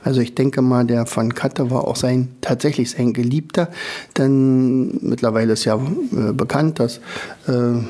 Also 0.07 0.21
ich 0.21 0.37
denke 0.37 0.63
mal, 0.63 0.85
der 0.85 1.05
von 1.05 1.35
Katte 1.35 1.69
war 1.73 1.83
auch 1.89 1.97
sein, 1.97 2.29
tatsächlich 2.41 2.93
sein 2.93 3.13
Geliebter, 3.13 3.69
denn 4.17 4.99
mittlerweile 5.03 5.55
ist 5.55 5.65
ja 5.65 5.75
äh, 5.75 6.33
bekannt, 6.33 6.79
dass 6.79 6.99
äh, 7.49 7.81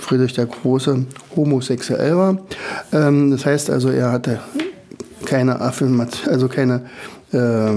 Friedrich 0.00 0.32
der 0.32 0.46
Große 0.46 1.04
homosexuell 1.36 2.16
war. 2.16 2.38
Ähm, 2.92 3.30
das 3.30 3.44
heißt 3.44 3.68
also, 3.68 3.90
er 3.90 4.10
hatte 4.10 4.40
keine 5.26 5.60
Affirmation, 5.60 6.32
also 6.32 6.48
keine 6.48 6.86
äh, 7.32 7.72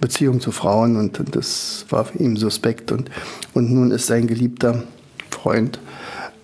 Beziehung 0.00 0.40
zu 0.40 0.50
Frauen 0.50 0.96
und, 0.96 1.20
das 1.36 1.84
war 1.90 2.06
für 2.06 2.18
ihn 2.18 2.36
suspekt. 2.36 2.92
Und, 2.92 3.10
und 3.52 3.70
nun 3.70 3.90
ist 3.90 4.06
sein 4.06 4.26
geliebter 4.26 4.84
Freund 5.30 5.80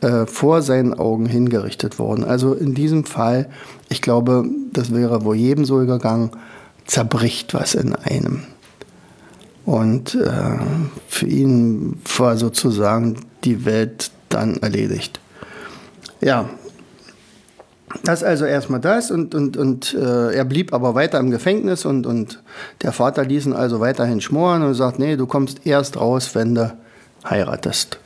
äh, 0.00 0.26
vor 0.26 0.62
seinen 0.62 0.94
Augen 0.94 1.26
hingerichtet 1.26 1.98
worden. 1.98 2.24
Also 2.24 2.54
in 2.54 2.74
diesem 2.74 3.04
Fall, 3.04 3.50
ich 3.88 4.02
glaube, 4.02 4.44
das 4.72 4.94
wäre 4.94 5.24
wohl 5.24 5.36
jedem 5.36 5.64
so 5.64 5.78
gegangen, 5.78 6.30
zerbricht 6.86 7.54
was 7.54 7.74
in 7.74 7.94
einem. 7.94 8.42
Und 9.64 10.14
äh, 10.14 10.58
für 11.06 11.26
ihn 11.26 12.00
war 12.16 12.36
sozusagen 12.36 13.16
die 13.44 13.64
Welt 13.64 14.10
dann 14.28 14.56
erledigt. 14.56 15.20
Ja, 16.20 16.48
das 18.04 18.22
also 18.22 18.44
erstmal 18.44 18.80
das 18.80 19.10
und, 19.10 19.34
und, 19.34 19.56
und 19.56 19.94
äh, 19.94 20.34
er 20.34 20.44
blieb 20.44 20.72
aber 20.72 20.94
weiter 20.94 21.18
im 21.18 21.30
Gefängnis 21.30 21.84
und, 21.84 22.06
und 22.06 22.42
der 22.82 22.92
Vater 22.92 23.24
ließ 23.24 23.46
ihn 23.46 23.52
also 23.52 23.80
weiterhin 23.80 24.20
schmoren 24.20 24.62
und 24.62 24.74
sagt, 24.74 24.98
nee, 24.98 25.16
du 25.16 25.26
kommst 25.26 25.66
erst 25.66 25.96
raus, 25.96 26.34
wenn 26.34 26.54
du 26.54 26.76
heiratest. 27.28 27.98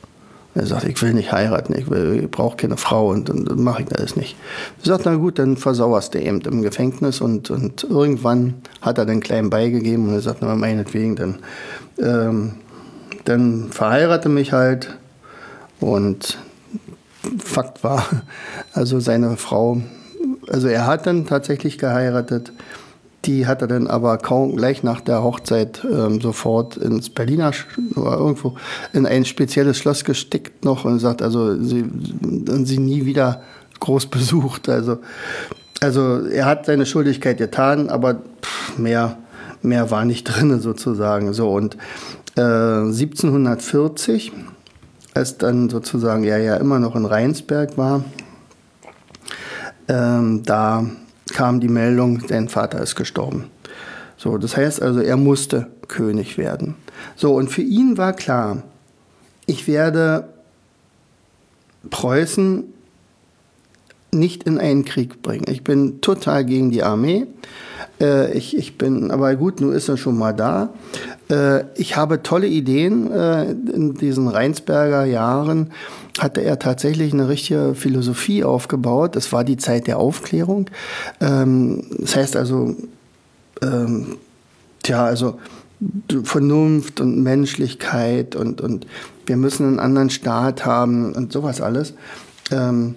Er 0.55 0.65
sagt, 0.65 0.85
ich 0.85 1.01
will 1.01 1.13
nicht 1.13 1.33
heiraten, 1.33 1.73
ich, 1.73 1.91
ich 1.91 2.31
brauche 2.31 2.55
keine 2.55 2.77
Frau 2.77 3.09
und, 3.09 3.29
und 3.29 3.59
mache 3.59 3.83
ich 3.83 3.93
alles 3.93 4.15
nicht. 4.15 4.37
Er 4.79 4.85
sagt, 4.85 5.05
na 5.05 5.15
gut, 5.15 5.37
dann 5.37 5.57
versauerst 5.57 6.13
du 6.13 6.21
eben 6.21 6.39
im 6.41 6.61
Gefängnis 6.61 7.19
und, 7.19 7.51
und 7.51 7.83
irgendwann 7.83 8.53
hat 8.81 8.97
er 8.97 9.05
den 9.05 9.19
Kleinen 9.19 9.49
beigegeben 9.49 10.07
und 10.07 10.13
er 10.13 10.21
sagt, 10.21 10.37
na 10.41 10.55
meinetwegen, 10.55 11.17
dann, 11.17 11.39
ähm, 12.01 12.53
dann 13.25 13.67
verheirate 13.71 14.29
mich 14.29 14.53
halt 14.53 14.97
und 15.81 16.37
Fakt 17.39 17.83
war, 17.83 18.05
also 18.73 19.01
seine 19.01 19.35
Frau, 19.35 19.81
also 20.47 20.69
er 20.69 20.87
hat 20.87 21.05
dann 21.05 21.25
tatsächlich 21.25 21.77
geheiratet, 21.77 22.53
die 23.25 23.47
hat 23.47 23.61
er 23.61 23.67
dann 23.67 23.87
aber 23.87 24.17
kaum 24.17 24.55
gleich 24.55 24.83
nach 24.83 25.01
der 25.01 25.23
Hochzeit 25.23 25.83
ähm, 25.83 26.21
sofort 26.21 26.77
ins 26.77 27.09
Berliner 27.09 27.51
oder 27.95 28.17
irgendwo 28.17 28.55
in 28.93 29.05
ein 29.05 29.25
spezielles 29.25 29.77
Schloss 29.77 30.03
gesteckt 30.03 30.63
noch 30.65 30.85
und 30.85 30.99
sagt, 30.99 31.21
also 31.21 31.61
sie, 31.61 31.85
sie 32.63 32.77
nie 32.77 33.05
wieder 33.05 33.41
groß 33.79 34.05
besucht. 34.11 34.69
Also, 34.69 34.99
also 35.81 36.25
er 36.25 36.45
hat 36.45 36.65
seine 36.65 36.85
Schuldigkeit 36.85 37.37
getan, 37.37 37.89
aber 37.89 38.15
pff, 38.41 38.77
mehr, 38.77 39.17
mehr 39.61 39.91
war 39.91 40.05
nicht 40.05 40.23
drin 40.25 40.59
sozusagen. 40.61 41.33
So 41.33 41.51
und 41.51 41.77
äh, 42.37 42.41
1740, 42.41 44.31
als 45.13 45.37
dann 45.37 45.69
sozusagen 45.69 46.23
er 46.23 46.39
ja 46.39 46.57
immer 46.57 46.79
noch 46.79 46.95
in 46.95 47.05
Rheinsberg 47.05 47.77
war, 47.77 48.03
ähm, 49.87 50.43
da 50.43 50.85
kam 51.33 51.59
die 51.59 51.67
Meldung, 51.67 52.21
sein 52.27 52.49
Vater 52.49 52.81
ist 52.81 52.95
gestorben. 52.95 53.49
So, 54.17 54.37
das 54.37 54.55
heißt 54.55 54.81
also, 54.81 55.01
er 55.01 55.17
musste 55.17 55.67
König 55.87 56.37
werden. 56.37 56.75
So, 57.15 57.35
und 57.35 57.49
für 57.49 57.61
ihn 57.61 57.97
war 57.97 58.13
klar, 58.13 58.63
ich 59.45 59.67
werde 59.67 60.29
Preußen 61.89 62.63
nicht 64.11 64.43
in 64.43 64.57
einen 64.57 64.85
Krieg 64.85 65.21
bringen. 65.21 65.45
Ich 65.49 65.63
bin 65.63 66.01
total 66.01 66.45
gegen 66.45 66.71
die 66.71 66.83
Armee. 66.83 67.27
Äh, 67.99 68.33
ich, 68.37 68.57
ich 68.57 68.77
bin, 68.77 69.11
aber 69.11 69.35
gut, 69.35 69.61
nun 69.61 69.73
ist 69.73 69.89
er 69.89 69.97
schon 69.97 70.17
mal 70.17 70.33
da. 70.33 70.69
Äh, 71.29 71.63
ich 71.75 71.95
habe 71.95 72.23
tolle 72.23 72.47
Ideen 72.47 73.11
äh, 73.11 73.51
in 73.51 73.95
diesen 73.95 74.27
Rheinsberger 74.27 75.05
Jahren 75.05 75.71
hatte 76.19 76.41
er 76.41 76.59
tatsächlich 76.59 77.13
eine 77.13 77.27
richtige 77.27 77.75
Philosophie 77.75 78.43
aufgebaut. 78.43 79.15
Das 79.15 79.33
war 79.33 79.43
die 79.43 79.57
Zeit 79.57 79.87
der 79.87 79.97
Aufklärung. 79.97 80.69
Ähm, 81.19 81.83
das 81.99 82.15
heißt 82.15 82.35
also, 82.35 82.75
ähm, 83.61 84.17
tja, 84.83 85.05
also 85.05 85.39
Vernunft 86.23 87.01
und 87.01 87.21
Menschlichkeit 87.21 88.35
und, 88.35 88.61
und 88.61 88.87
wir 89.25 89.35
müssen 89.35 89.67
einen 89.67 89.79
anderen 89.79 90.09
Staat 90.09 90.65
haben 90.65 91.13
und 91.13 91.33
sowas 91.33 91.59
alles. 91.59 91.93
Ähm, 92.51 92.95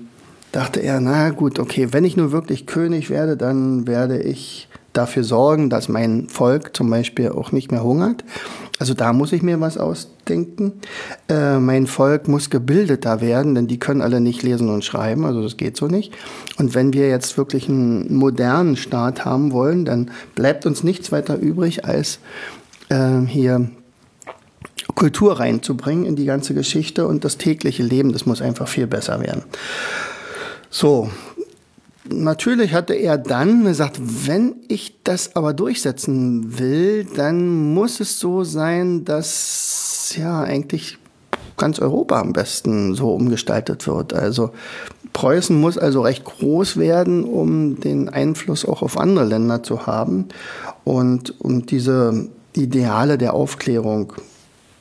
dachte 0.53 0.81
er, 0.81 1.01
na 1.01 1.31
gut, 1.31 1.59
okay, 1.59 1.89
wenn 1.91 2.05
ich 2.05 2.17
nur 2.17 2.33
wirklich 2.33 2.67
König 2.67 3.11
werde, 3.11 3.37
dann 3.37 3.87
werde 3.87 4.21
ich 4.21 4.68
dafür 4.99 5.25
sorgen, 5.25 5.71
dass 5.71 5.89
mein 5.89 6.29
Volk 6.29 6.77
zum 6.77 6.91
Beispiel 6.91 7.31
auch 7.31 7.53
nicht 7.53 7.71
mehr 7.71 7.83
hungert. 7.83 8.25
Also 8.79 8.95
da 8.95 9.13
muss 9.13 9.33
ich 9.33 9.43
mir 9.43 9.61
was 9.61 9.79
ausdenken. 9.79 10.73
Äh, 11.29 11.59
mein 11.59 11.87
Volk 11.87 12.29
muss 12.29 12.51
gebildeter 12.51 13.21
werden, 13.21 13.55
denn 13.55 13.67
die 13.67 13.79
können 13.79 14.03
alle 14.03 14.21
nicht 14.21 14.43
lesen 14.43 14.69
und 14.69 14.85
schreiben, 14.85 15.25
also 15.25 15.43
das 15.43 15.57
geht 15.57 15.77
so 15.77 15.87
nicht. 15.87 16.13
Und 16.59 16.75
wenn 16.75 16.93
wir 16.93 17.09
jetzt 17.09 17.39
wirklich 17.39 17.69
einen 17.69 18.15
modernen 18.15 18.77
Staat 18.77 19.25
haben 19.25 19.53
wollen, 19.53 19.85
dann 19.85 20.11
bleibt 20.35 20.67
uns 20.67 20.85
nichts 20.85 21.11
weiter 21.11 21.39
übrig, 21.39 21.85
als 21.85 22.19
äh, 22.89 23.21
hier 23.27 23.71
Kultur 24.95 25.39
reinzubringen 25.39 26.05
in 26.05 26.17
die 26.17 26.25
ganze 26.25 26.55
Geschichte 26.55 27.07
und 27.07 27.25
das 27.25 27.37
tägliche 27.39 27.83
Leben, 27.83 28.13
das 28.13 28.27
muss 28.27 28.43
einfach 28.43 28.69
viel 28.69 28.87
besser 28.87 29.21
werden. 29.21 29.45
So, 30.71 31.11
natürlich 32.11 32.75
hatte 32.75 32.95
er 32.95 33.19
dann 33.19 33.65
gesagt, 33.65 34.01
wenn 34.27 34.57
ich 34.69 35.03
das 35.05 35.37
aber 35.37 35.53
durchsetzen 35.53 36.59
will, 36.59 37.05
dann 37.05 37.73
muss 37.75 38.01
es 38.01 38.19
so 38.19 38.45
sein, 38.45 39.05
dass 39.05 40.15
ja 40.17 40.43
eigentlich 40.43 40.99
ganz 41.57 41.79
Europa 41.79 42.21
am 42.21 42.33
besten 42.33 42.95
so 42.95 43.13
umgestaltet 43.13 43.87
wird. 43.87 44.15
Also 44.15 44.53
Preußen 45.13 45.61
muss 45.61 45.77
also 45.77 46.03
recht 46.03 46.25
groß 46.25 46.77
werden, 46.77 47.25
um 47.25 47.81
den 47.81 48.09
Einfluss 48.09 48.65
auch 48.65 48.83
auf 48.83 48.99
andere 48.99 49.25
Länder 49.25 49.63
zu 49.63 49.87
haben 49.87 50.29
und 50.85 51.41
um 51.41 51.67
diese 51.67 52.29
Ideale 52.55 53.19
der 53.19 53.35
Aufklärung 53.35 54.13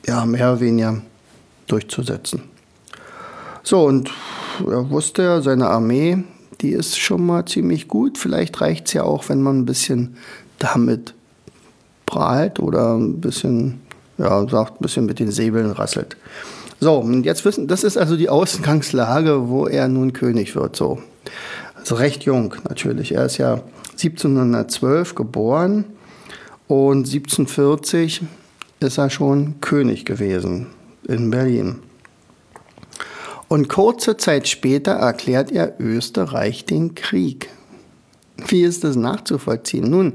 ja 0.06 0.24
mehr 0.24 0.52
oder 0.52 0.60
weniger 0.60 1.02
durchzusetzen. 1.66 2.42
So, 3.62 3.84
und 3.84 4.10
er 4.60 4.88
wusste, 4.90 5.42
seine 5.42 5.68
Armee 5.68 6.24
die 6.60 6.70
ist 6.70 6.98
schon 6.98 7.24
mal 7.24 7.44
ziemlich 7.44 7.88
gut. 7.88 8.18
Vielleicht 8.18 8.60
reicht 8.60 8.88
es 8.88 8.92
ja 8.92 9.04
auch, 9.04 9.28
wenn 9.28 9.42
man 9.42 9.60
ein 9.60 9.66
bisschen 9.66 10.16
damit 10.58 11.14
prahlt 12.06 12.58
oder 12.58 12.96
ein 12.96 13.20
bisschen, 13.20 13.80
ja, 14.16 14.48
sagt, 14.48 14.80
ein 14.80 14.82
bisschen 14.82 15.06
mit 15.06 15.18
den 15.18 15.30
Säbeln 15.30 15.70
rasselt. 15.70 16.16
So, 16.80 16.94
und 16.98 17.24
jetzt 17.24 17.44
wissen, 17.44 17.66
das 17.66 17.84
ist 17.84 17.96
also 17.96 18.16
die 18.16 18.28
Ausgangslage, 18.28 19.48
wo 19.48 19.66
er 19.66 19.88
nun 19.88 20.12
König 20.12 20.54
wird. 20.54 20.76
So, 20.76 21.00
also 21.74 21.96
recht 21.96 22.24
jung 22.24 22.54
natürlich. 22.68 23.12
Er 23.12 23.26
ist 23.26 23.38
ja 23.38 23.60
1712 23.92 25.14
geboren 25.14 25.84
und 26.68 27.06
1740 27.06 28.22
ist 28.80 28.98
er 28.98 29.10
schon 29.10 29.60
König 29.60 30.04
gewesen 30.04 30.66
in 31.08 31.30
Berlin. 31.30 31.80
Und 33.48 33.68
kurze 33.68 34.16
Zeit 34.16 34.46
später 34.46 34.92
erklärt 34.92 35.50
er 35.50 35.74
Österreich 35.80 36.64
den 36.64 36.94
Krieg. 36.94 37.48
Wie 38.46 38.62
ist 38.62 38.84
das 38.84 38.94
nachzuvollziehen? 38.94 39.90
Nun, 39.90 40.12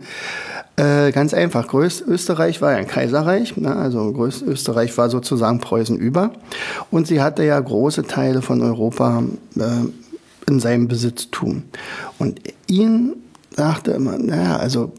äh, 0.75 1.11
ganz 1.11 1.33
einfach. 1.33 1.67
Größt 1.67 2.03
Österreich 2.07 2.61
war 2.61 2.71
ja 2.71 2.77
ein 2.77 2.87
Kaiserreich, 2.87 3.57
ne? 3.57 3.75
also 3.75 4.11
Größt 4.13 4.43
Österreich 4.43 4.97
war 4.97 5.09
sozusagen 5.09 5.59
Preußen 5.59 5.97
über. 5.97 6.31
Und 6.89 7.07
sie 7.07 7.21
hatte 7.21 7.43
ja 7.43 7.59
große 7.59 8.03
Teile 8.03 8.41
von 8.41 8.61
Europa 8.61 9.23
äh, 9.57 10.49
in 10.49 10.59
seinem 10.59 10.87
Besitztum. 10.87 11.63
Und 12.17 12.39
ihn 12.67 13.13
sagte 13.55 13.91
immer, 13.91 14.17
naja, 14.17 14.57
also 14.57 14.93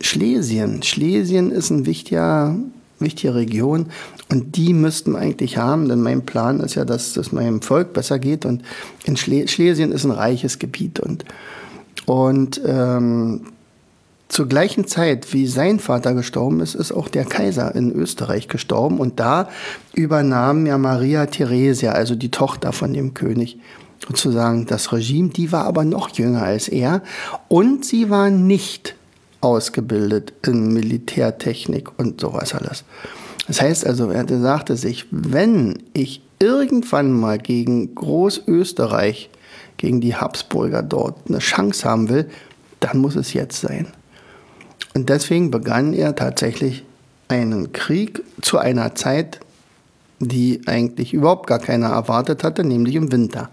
Schlesien. 0.00 0.82
Schlesien 0.82 1.50
ist 1.50 1.70
ein 1.70 1.84
wichtiger 1.84 2.54
wichtige 3.00 3.34
Region. 3.34 3.86
Und 4.30 4.56
die 4.56 4.72
müssten 4.74 5.12
wir 5.12 5.18
eigentlich 5.18 5.56
haben, 5.56 5.88
denn 5.88 6.02
mein 6.02 6.26
Plan 6.26 6.60
ist 6.60 6.74
ja, 6.74 6.84
dass 6.84 7.16
es 7.16 7.32
meinem 7.32 7.62
Volk 7.62 7.92
besser 7.92 8.18
geht. 8.18 8.44
Und 8.44 8.62
in 9.04 9.16
Schle 9.16 9.48
Schlesien 9.48 9.92
ist 9.92 10.04
ein 10.04 10.10
reiches 10.10 10.58
Gebiet. 10.58 11.00
Und, 11.00 11.24
und 12.06 12.60
ähm, 12.64 13.42
zur 14.28 14.46
gleichen 14.46 14.86
Zeit, 14.86 15.32
wie 15.32 15.46
sein 15.46 15.78
Vater 15.78 16.12
gestorben 16.12 16.60
ist, 16.60 16.74
ist 16.74 16.92
auch 16.92 17.08
der 17.08 17.24
Kaiser 17.24 17.74
in 17.74 17.90
Österreich 17.90 18.48
gestorben. 18.48 18.98
Und 18.98 19.18
da 19.20 19.48
übernahm 19.94 20.66
ja 20.66 20.76
Maria 20.76 21.26
Theresia, 21.26 21.92
also 21.92 22.14
die 22.14 22.30
Tochter 22.30 22.72
von 22.72 22.92
dem 22.92 23.14
König, 23.14 23.58
sozusagen 24.06 24.66
das 24.66 24.92
Regime. 24.92 25.30
Die 25.30 25.50
war 25.50 25.64
aber 25.64 25.84
noch 25.84 26.10
jünger 26.10 26.42
als 26.42 26.68
er. 26.68 27.02
Und 27.48 27.84
sie 27.84 28.10
war 28.10 28.28
nicht 28.30 28.97
ausgebildet 29.40 30.32
in 30.46 30.72
Militärtechnik 30.72 31.98
und 31.98 32.20
sowas 32.20 32.54
alles. 32.54 32.84
Das 33.46 33.60
heißt 33.60 33.86
also, 33.86 34.10
er 34.10 34.26
sagte 34.28 34.76
sich, 34.76 35.06
wenn 35.10 35.82
ich 35.94 36.22
irgendwann 36.38 37.12
mal 37.12 37.38
gegen 37.38 37.94
Großösterreich, 37.94 39.30
gegen 39.76 40.00
die 40.00 40.14
Habsburger 40.14 40.82
dort 40.82 41.28
eine 41.28 41.38
Chance 41.38 41.88
haben 41.88 42.08
will, 42.08 42.28
dann 42.80 42.98
muss 42.98 43.16
es 43.16 43.32
jetzt 43.32 43.60
sein. 43.60 43.88
Und 44.94 45.08
deswegen 45.08 45.50
begann 45.50 45.92
er 45.94 46.14
tatsächlich 46.14 46.84
einen 47.28 47.72
Krieg 47.72 48.22
zu 48.42 48.58
einer 48.58 48.94
Zeit, 48.94 49.40
die 50.20 50.60
eigentlich 50.66 51.14
überhaupt 51.14 51.46
gar 51.46 51.58
keiner 51.58 51.88
erwartet 51.88 52.42
hatte, 52.42 52.64
nämlich 52.64 52.94
im 52.94 53.12
Winter. 53.12 53.50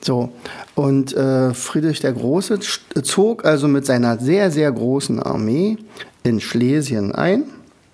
So, 0.00 0.30
und 0.74 1.14
äh, 1.14 1.54
Friedrich 1.54 2.00
der 2.00 2.12
Große 2.12 2.58
zog 3.02 3.44
also 3.44 3.68
mit 3.68 3.86
seiner 3.86 4.18
sehr, 4.18 4.50
sehr 4.50 4.70
großen 4.70 5.22
Armee 5.22 5.78
in 6.22 6.40
Schlesien 6.40 7.12
ein 7.12 7.44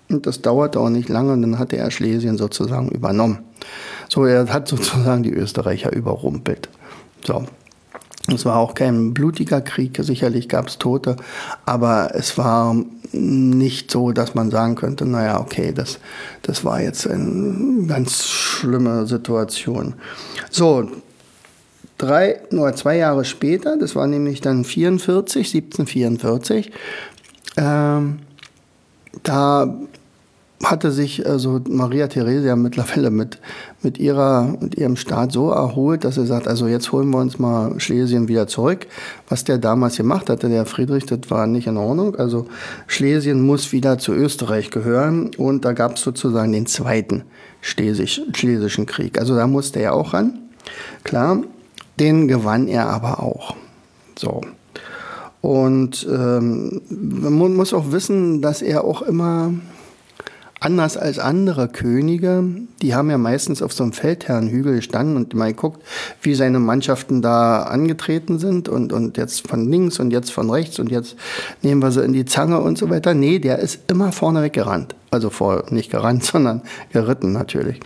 Und 0.09 0.25
das 0.25 0.41
dauerte 0.41 0.79
auch 0.79 0.89
nicht 0.89 1.09
lange 1.09 1.33
und 1.33 1.41
dann 1.41 1.59
hatte 1.59 1.77
er 1.77 1.91
Schlesien 1.91 2.37
sozusagen 2.37 2.89
übernommen. 2.89 3.39
So, 4.09 4.25
er 4.25 4.51
hat 4.51 4.67
sozusagen 4.67 5.23
die 5.23 5.33
Österreicher 5.33 5.93
überrumpelt. 5.93 6.69
So. 7.25 7.45
Es 8.33 8.45
war 8.45 8.57
auch 8.57 8.73
kein 8.73 9.13
blutiger 9.13 9.61
Krieg, 9.61 9.97
sicherlich 9.99 10.49
gab 10.49 10.67
es 10.67 10.77
Tote, 10.77 11.15
aber 11.65 12.11
es 12.13 12.37
war 12.37 12.75
nicht 13.11 13.91
so, 13.91 14.11
dass 14.11 14.35
man 14.35 14.51
sagen 14.51 14.75
könnte, 14.75 15.05
naja, 15.05 15.39
okay, 15.39 15.73
das, 15.73 15.99
das 16.41 16.63
war 16.63 16.81
jetzt 16.81 17.07
eine 17.07 17.87
ganz 17.87 18.25
schlimme 18.27 19.07
Situation. 19.07 19.95
So, 20.49 20.89
drei 21.97 22.41
oder 22.51 22.75
zwei 22.75 22.97
Jahre 22.97 23.25
später, 23.25 23.77
das 23.77 23.95
war 23.95 24.07
nämlich 24.07 24.41
dann 24.41 24.63
44, 24.63 25.47
1744, 25.47 26.71
ähm, 27.57 28.19
da 29.23 29.75
hatte 30.63 30.91
sich 30.91 31.25
also 31.25 31.61
Maria 31.69 32.07
Theresia 32.07 32.55
mittlerweile 32.55 33.11
mit, 33.11 33.39
mit, 33.81 33.97
ihrer, 33.97 34.57
mit 34.59 34.75
ihrem 34.75 34.97
Staat 34.97 35.31
so 35.31 35.51
erholt, 35.51 36.03
dass 36.03 36.15
sie 36.15 36.25
sagt, 36.25 36.47
also 36.47 36.67
jetzt 36.67 36.91
holen 36.91 37.09
wir 37.11 37.19
uns 37.19 37.39
mal 37.39 37.79
Schlesien 37.79 38.27
wieder 38.27 38.47
zurück. 38.47 38.87
Was 39.29 39.45
der 39.45 39.57
damals 39.57 39.95
gemacht 39.95 40.29
hatte, 40.29 40.49
der 40.49 40.65
Friedrich, 40.65 41.05
das 41.05 41.19
war 41.29 41.47
nicht 41.47 41.67
in 41.67 41.77
Ordnung. 41.77 42.15
Also 42.17 42.45
Schlesien 42.87 43.45
muss 43.45 43.71
wieder 43.71 43.99
zu 43.99 44.13
Österreich 44.13 44.69
gehören 44.69 45.31
und 45.37 45.63
da 45.63 45.71
gab 45.71 45.95
es 45.95 46.01
sozusagen 46.01 46.51
den 46.51 46.65
zweiten 46.65 47.23
Schlesisch, 47.61 48.21
Schlesischen 48.33 48.85
Krieg. 48.85 49.17
Also 49.17 49.35
da 49.35 49.47
musste 49.47 49.79
er 49.79 49.93
auch 49.93 50.13
ran. 50.13 50.39
Klar, 51.03 51.41
den 51.99 52.27
gewann 52.27 52.67
er 52.67 52.89
aber 52.89 53.21
auch. 53.21 53.55
So. 54.17 54.41
Und 55.41 56.05
ähm, 56.09 56.81
man 56.89 57.55
muss 57.55 57.73
auch 57.73 57.91
wissen, 57.93 58.41
dass 58.41 58.61
er 58.61 58.83
auch 58.83 59.01
immer 59.01 59.53
anders 60.59 60.97
als 60.97 61.19
andere 61.19 61.69
Könige, 61.69 62.43
die 62.81 62.93
haben 62.93 63.09
ja 63.09 63.17
meistens 63.17 63.61
auf 63.61 63.71
so 63.71 63.83
einem 63.83 63.93
Feldherrnhügel 63.93 64.75
gestanden 64.75 65.15
und 65.15 65.33
mal 65.33 65.53
geguckt, 65.53 65.81
wie 66.21 66.35
seine 66.35 66.59
Mannschaften 66.59 67.21
da 67.21 67.63
angetreten 67.63 68.39
sind 68.39 68.67
und, 68.67 68.91
und 68.91 69.17
jetzt 69.17 69.47
von 69.47 69.69
links 69.69 69.99
und 69.99 70.11
jetzt 70.11 70.31
von 70.31 70.49
rechts 70.49 70.79
und 70.79 70.91
jetzt 70.91 71.15
nehmen 71.61 71.81
wir 71.81 71.91
sie 71.91 72.03
in 72.03 72.13
die 72.13 72.25
Zange 72.25 72.59
und 72.59 72.77
so 72.77 72.89
weiter. 72.89 73.13
Nee, 73.13 73.39
der 73.39 73.59
ist 73.59 73.89
immer 73.89 74.11
vorne 74.11 74.41
weggerannt. 74.41 74.95
Also 75.11 75.29
vor, 75.29 75.65
nicht 75.69 75.91
gerannt, 75.91 76.23
sondern 76.25 76.61
geritten 76.91 77.31
natürlich. 77.31 77.79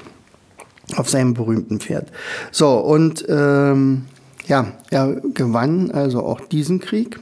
Auf 0.95 1.09
seinem 1.09 1.33
berühmten 1.33 1.79
Pferd. 1.79 2.11
So, 2.51 2.77
und 2.77 3.23
ähm, 3.29 4.05
ja, 4.47 4.67
er 4.89 5.21
gewann 5.33 5.91
also 5.91 6.23
auch 6.23 6.41
diesen 6.41 6.79
Krieg. 6.79 7.19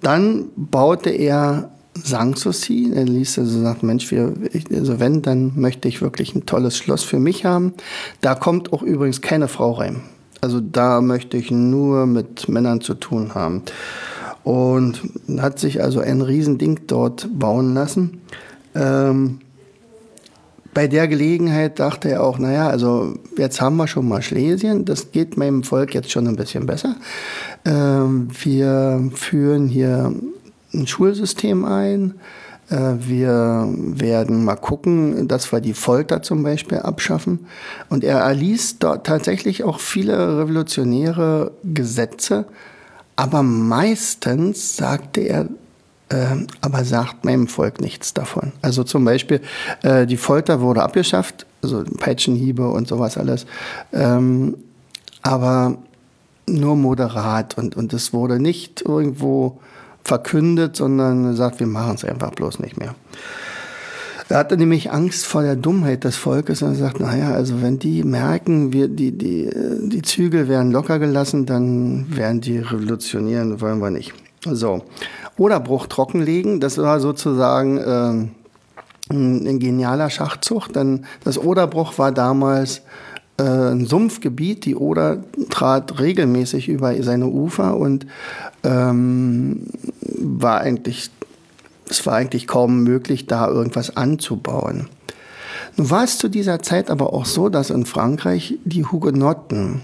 Dann 0.00 0.46
baute 0.56 1.10
er 1.10 1.70
Sanssouci. 2.04 2.92
Er 2.94 3.04
ließ 3.04 3.38
also 3.38 3.60
sagt, 3.60 3.82
Mensch, 3.82 4.10
wir, 4.10 4.32
also 4.72 5.00
wenn, 5.00 5.22
dann 5.22 5.52
möchte 5.56 5.88
ich 5.88 6.02
wirklich 6.02 6.34
ein 6.34 6.46
tolles 6.46 6.76
Schloss 6.76 7.02
für 7.02 7.18
mich 7.18 7.44
haben. 7.44 7.74
Da 8.20 8.34
kommt 8.34 8.72
auch 8.72 8.82
übrigens 8.82 9.20
keine 9.20 9.48
Frau 9.48 9.72
rein. 9.72 10.02
Also 10.40 10.60
da 10.60 11.00
möchte 11.00 11.36
ich 11.36 11.50
nur 11.50 12.06
mit 12.06 12.48
Männern 12.48 12.80
zu 12.80 12.94
tun 12.94 13.34
haben. 13.34 13.62
Und 14.44 15.02
hat 15.38 15.58
sich 15.58 15.82
also 15.82 16.00
ein 16.00 16.22
Riesending 16.22 16.80
dort 16.86 17.28
bauen 17.38 17.74
lassen. 17.74 18.20
Ähm, 18.74 19.40
bei 20.78 20.86
der 20.86 21.08
Gelegenheit 21.08 21.80
dachte 21.80 22.08
er 22.08 22.22
auch, 22.22 22.38
naja, 22.38 22.68
also 22.68 23.14
jetzt 23.36 23.60
haben 23.60 23.76
wir 23.76 23.88
schon 23.88 24.06
mal 24.06 24.22
Schlesien, 24.22 24.84
das 24.84 25.10
geht 25.10 25.36
meinem 25.36 25.64
Volk 25.64 25.92
jetzt 25.92 26.10
schon 26.10 26.28
ein 26.28 26.36
bisschen 26.36 26.66
besser. 26.66 26.94
Ähm, 27.64 28.28
wir 28.42 29.10
führen 29.12 29.66
hier 29.66 30.14
ein 30.74 30.86
Schulsystem 30.86 31.64
ein. 31.64 32.14
Äh, 32.70 32.94
wir 32.98 33.68
werden 33.76 34.44
mal 34.44 34.56
gucken, 34.56 35.28
dass 35.28 35.52
wir 35.52 35.60
die 35.60 35.74
Folter 35.74 36.22
zum 36.22 36.42
Beispiel 36.42 36.78
abschaffen. 36.78 37.46
Und 37.88 38.04
er 38.04 38.18
erließ 38.18 38.78
dort 38.78 39.06
tatsächlich 39.06 39.64
auch 39.64 39.80
viele 39.80 40.38
revolutionäre 40.38 41.52
Gesetze. 41.64 42.46
Aber 43.16 43.42
meistens 43.42 44.76
sagte 44.76 45.22
er, 45.22 45.48
äh, 46.10 46.46
aber 46.60 46.84
sagt 46.84 47.24
meinem 47.24 47.48
Volk 47.48 47.80
nichts 47.80 48.14
davon. 48.14 48.52
Also 48.62 48.84
zum 48.84 49.04
Beispiel, 49.04 49.40
äh, 49.82 50.06
die 50.06 50.16
Folter 50.16 50.60
wurde 50.60 50.82
abgeschafft, 50.82 51.46
also 51.62 51.84
Peitschenhiebe 51.98 52.68
und 52.68 52.88
sowas 52.88 53.18
alles. 53.18 53.46
Ähm, 53.92 54.56
aber 55.22 55.76
nur 56.46 56.76
moderat 56.76 57.58
und, 57.58 57.76
und 57.76 57.92
es 57.92 58.12
wurde 58.12 58.38
nicht 58.38 58.82
irgendwo 58.82 59.60
verkündet, 60.08 60.74
sondern 60.74 61.36
sagt, 61.36 61.60
wir 61.60 61.66
machen 61.66 61.94
es 61.94 62.04
einfach 62.04 62.32
bloß 62.32 62.58
nicht 62.58 62.78
mehr. 62.78 62.94
Er 64.30 64.38
hatte 64.38 64.56
nämlich 64.58 64.90
Angst 64.90 65.24
vor 65.24 65.42
der 65.42 65.56
Dummheit 65.56 66.04
des 66.04 66.16
Volkes 66.16 66.60
und 66.60 66.74
sagt, 66.74 67.00
naja, 67.00 67.30
also 67.30 67.62
wenn 67.62 67.78
die 67.78 68.02
merken, 68.02 68.72
wir, 68.74 68.88
die, 68.88 69.12
die, 69.12 69.48
die 69.82 70.02
Zügel 70.02 70.48
werden 70.48 70.70
locker 70.70 70.98
gelassen, 70.98 71.46
dann 71.46 72.14
werden 72.14 72.40
die 72.42 72.58
revolutionieren, 72.58 73.60
wollen 73.60 73.78
wir 73.78 73.90
nicht. 73.90 74.12
So. 74.44 74.82
Oder 75.38 75.60
Bruch 75.60 75.86
trockenlegen, 75.86 76.60
das 76.60 76.76
war 76.76 77.00
sozusagen 77.00 77.78
äh, 77.78 79.14
ein 79.14 79.58
genialer 79.58 80.10
Schachzug, 80.10 80.72
denn 80.72 81.06
das 81.24 81.38
Oderbruch 81.38 81.96
war 81.96 82.12
damals 82.12 82.82
äh, 83.38 83.42
ein 83.42 83.86
Sumpfgebiet. 83.86 84.64
Die 84.66 84.74
Oder 84.74 85.22
trat 85.48 85.98
regelmäßig 86.00 86.68
über 86.68 87.00
seine 87.02 87.28
Ufer 87.28 87.76
und 87.76 88.06
ähm, 88.64 89.68
war 90.20 90.60
eigentlich, 90.60 91.10
es 91.88 92.04
war 92.06 92.14
eigentlich 92.14 92.46
kaum 92.46 92.82
möglich, 92.82 93.26
da 93.26 93.48
irgendwas 93.48 93.96
anzubauen. 93.96 94.88
Nun 95.76 95.90
war 95.90 96.04
es 96.04 96.18
zu 96.18 96.28
dieser 96.28 96.60
Zeit 96.60 96.90
aber 96.90 97.12
auch 97.12 97.24
so, 97.24 97.48
dass 97.48 97.70
in 97.70 97.86
Frankreich 97.86 98.58
die 98.64 98.84
Hugenotten 98.84 99.82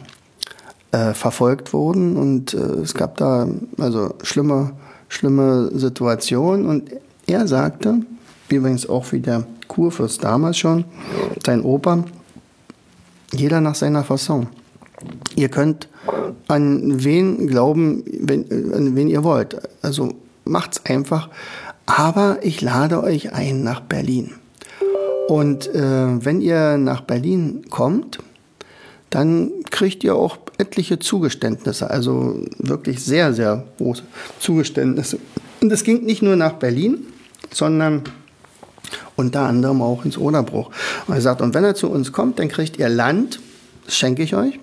äh, 0.92 1.14
verfolgt 1.14 1.72
wurden 1.72 2.16
und 2.16 2.54
äh, 2.54 2.58
es 2.58 2.94
gab 2.94 3.16
da 3.16 3.48
also 3.78 4.14
schlimme, 4.22 4.72
schlimme 5.08 5.70
Situationen 5.74 6.66
und 6.66 6.90
er 7.26 7.46
sagte, 7.48 8.00
übrigens 8.48 8.88
auch 8.88 9.10
wie 9.12 9.20
der 9.20 9.44
Kurfürst 9.68 10.22
damals 10.22 10.58
schon, 10.58 10.84
sein 11.44 11.62
Opa, 11.62 12.04
jeder 13.32 13.60
nach 13.60 13.74
seiner 13.74 14.04
Fasson. 14.04 14.46
Ihr 15.36 15.48
könnt 15.48 15.88
an 16.48 17.02
wen 17.02 17.46
glauben, 17.46 18.04
wenn, 18.20 18.44
an 18.72 18.94
wen 18.94 19.08
ihr 19.08 19.24
wollt. 19.24 19.56
Also 19.82 20.14
macht's 20.44 20.84
einfach. 20.84 21.28
Aber 21.86 22.38
ich 22.42 22.60
lade 22.60 23.02
euch 23.02 23.32
ein 23.32 23.62
nach 23.62 23.80
Berlin. 23.80 24.32
Und 25.28 25.66
äh, 25.74 26.24
wenn 26.24 26.40
ihr 26.40 26.76
nach 26.76 27.02
Berlin 27.02 27.64
kommt, 27.70 28.18
dann 29.10 29.50
kriegt 29.70 30.04
ihr 30.04 30.14
auch 30.14 30.38
etliche 30.58 30.98
Zugeständnisse, 30.98 31.88
also 31.88 32.40
wirklich 32.58 33.02
sehr, 33.02 33.32
sehr 33.32 33.64
große 33.78 34.02
Zugeständnisse. 34.38 35.18
Und 35.60 35.72
es 35.72 35.84
ging 35.84 36.04
nicht 36.04 36.22
nur 36.22 36.36
nach 36.36 36.54
Berlin, 36.54 37.06
sondern 37.50 38.02
unter 39.16 39.42
anderem 39.42 39.82
auch 39.82 40.04
ins 40.04 40.18
Oderbruch. 40.18 40.70
Und 41.06 41.14
er 41.14 41.20
sagt, 41.20 41.40
und 41.40 41.54
wenn 41.54 41.64
er 41.64 41.74
zu 41.74 41.90
uns 41.90 42.12
kommt, 42.12 42.38
dann 42.38 42.48
kriegt 42.48 42.78
ihr 42.78 42.88
Land, 42.88 43.40
das 43.84 43.96
schenke 43.96 44.22
ich 44.22 44.34
euch. 44.34 44.58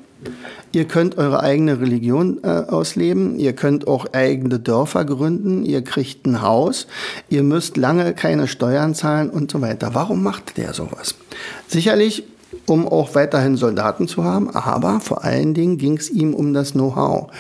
Ihr 0.73 0.85
könnt 0.85 1.17
eure 1.17 1.41
eigene 1.41 1.81
Religion 1.81 2.39
äh, 2.43 2.47
ausleben, 2.47 3.37
ihr 3.37 3.53
könnt 3.53 3.87
auch 3.87 4.05
eigene 4.13 4.59
Dörfer 4.59 5.03
gründen, 5.03 5.65
ihr 5.65 5.83
kriegt 5.83 6.25
ein 6.25 6.41
Haus, 6.41 6.87
ihr 7.29 7.43
müsst 7.43 7.75
lange 7.75 8.13
keine 8.13 8.47
Steuern 8.47 8.95
zahlen 8.95 9.29
und 9.29 9.51
so 9.51 9.61
weiter. 9.61 9.93
Warum 9.93 10.23
macht 10.23 10.57
der 10.57 10.73
sowas? 10.73 11.15
Sicherlich, 11.67 12.23
um 12.67 12.87
auch 12.87 13.15
weiterhin 13.15 13.57
Soldaten 13.57 14.07
zu 14.07 14.23
haben, 14.23 14.49
aber 14.49 15.01
vor 15.01 15.23
allen 15.23 15.53
Dingen 15.53 15.77
ging 15.77 15.97
es 15.97 16.09
ihm 16.09 16.33
um 16.33 16.53
das 16.53 16.71
Know-how. 16.71 17.31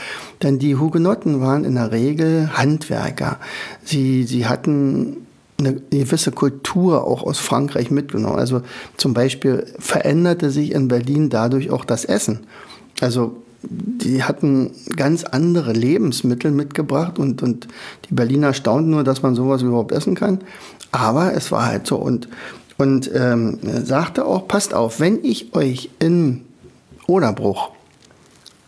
Denn 0.41 0.59
die 0.59 0.75
Hugenotten 0.75 1.41
waren 1.41 1.63
in 1.63 1.75
der 1.75 1.91
Regel 1.91 2.49
Handwerker. 2.53 3.37
Sie, 3.83 4.23
sie 4.23 4.47
hatten 4.47 5.27
eine 5.57 5.75
gewisse 5.75 6.31
Kultur 6.31 7.05
auch 7.05 7.23
aus 7.23 7.39
Frankreich 7.39 7.91
mitgenommen. 7.91 8.39
Also 8.39 8.61
zum 8.97 9.13
Beispiel 9.13 9.67
veränderte 9.79 10.49
sich 10.49 10.71
in 10.71 10.87
Berlin 10.87 11.29
dadurch 11.29 11.71
auch 11.71 11.85
das 11.85 12.03
Essen. 12.03 12.41
Also 13.01 13.35
die 13.63 14.23
hatten 14.23 14.71
ganz 14.95 15.23
andere 15.23 15.73
Lebensmittel 15.73 16.51
mitgebracht 16.51 17.19
und, 17.19 17.43
und 17.43 17.67
die 18.09 18.13
Berliner 18.13 18.53
staunten 18.53 18.91
nur, 18.91 19.03
dass 19.03 19.21
man 19.21 19.35
sowas 19.35 19.61
überhaupt 19.61 19.91
essen 19.91 20.15
kann. 20.15 20.39
Aber 20.91 21.33
es 21.33 21.51
war 21.51 21.65
halt 21.65 21.85
so 21.85 21.97
und, 21.97 22.27
und 22.77 23.11
ähm, 23.13 23.59
sagte 23.83 24.25
auch, 24.25 24.47
passt 24.47 24.73
auf, 24.73 24.99
wenn 24.99 25.23
ich 25.23 25.53
euch 25.53 25.89
in 25.99 26.41
Oderbruch 27.07 27.71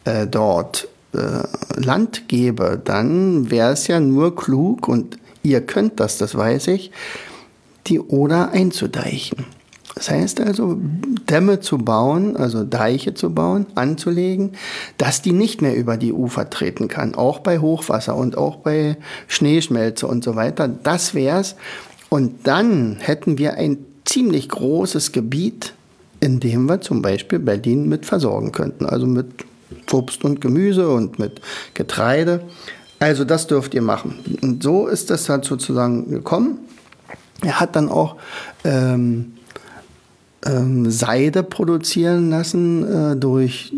äh, 0.05 0.27
dort 0.27 0.87
äh, 1.13 1.79
Land 1.79 2.27
gebe, 2.27 2.81
dann 2.83 3.49
wäre 3.49 3.73
es 3.73 3.87
ja 3.87 3.99
nur 3.99 4.35
klug 4.35 4.87
und 4.87 5.17
ihr 5.41 5.61
könnt 5.61 5.99
das, 5.99 6.17
das 6.17 6.35
weiß 6.35 6.67
ich, 6.67 6.91
die 7.87 7.99
Oder 7.99 8.51
einzudeichen. 8.51 9.45
Das 9.95 10.09
heißt 10.09 10.41
also, 10.41 10.79
Dämme 11.29 11.59
zu 11.59 11.77
bauen, 11.77 12.35
also 12.35 12.63
Deiche 12.63 13.13
zu 13.13 13.33
bauen, 13.33 13.67
anzulegen, 13.75 14.53
dass 14.97 15.21
die 15.21 15.33
nicht 15.33 15.61
mehr 15.61 15.75
über 15.75 15.97
die 15.97 16.13
Ufer 16.13 16.49
treten 16.49 16.87
kann, 16.87 17.15
auch 17.15 17.39
bei 17.39 17.59
Hochwasser 17.59 18.15
und 18.15 18.37
auch 18.37 18.57
bei 18.57 18.97
Schneeschmelze 19.27 20.07
und 20.07 20.23
so 20.23 20.35
weiter. 20.35 20.67
Das 20.67 21.13
wär's. 21.13 21.55
Und 22.09 22.47
dann 22.47 22.97
hätten 22.99 23.37
wir 23.37 23.55
ein 23.55 23.77
ziemlich 24.05 24.49
großes 24.49 25.11
Gebiet, 25.11 25.73
in 26.19 26.39
dem 26.39 26.67
wir 26.67 26.81
zum 26.81 27.01
Beispiel 27.01 27.39
Berlin 27.39 27.87
mit 27.87 28.05
versorgen 28.05 28.51
könnten. 28.51 28.85
Also 28.85 29.05
mit 29.05 29.45
Obst 29.91 30.23
und 30.23 30.41
Gemüse 30.41 30.89
und 30.89 31.19
mit 31.19 31.41
Getreide. 31.73 32.41
Also 32.99 33.25
das 33.25 33.47
dürft 33.47 33.73
ihr 33.73 33.81
machen. 33.81 34.39
Und 34.41 34.63
so 34.63 34.87
ist 34.87 35.09
das 35.09 35.29
halt 35.29 35.45
sozusagen 35.45 36.09
gekommen. 36.09 36.59
Er 37.41 37.59
hat 37.59 37.75
dann 37.75 37.89
auch 37.89 38.15
ähm, 38.63 39.33
ähm, 40.45 40.89
Seide 40.89 41.43
produzieren 41.43 42.29
lassen 42.29 42.83
äh, 42.83 43.15
durch, 43.15 43.73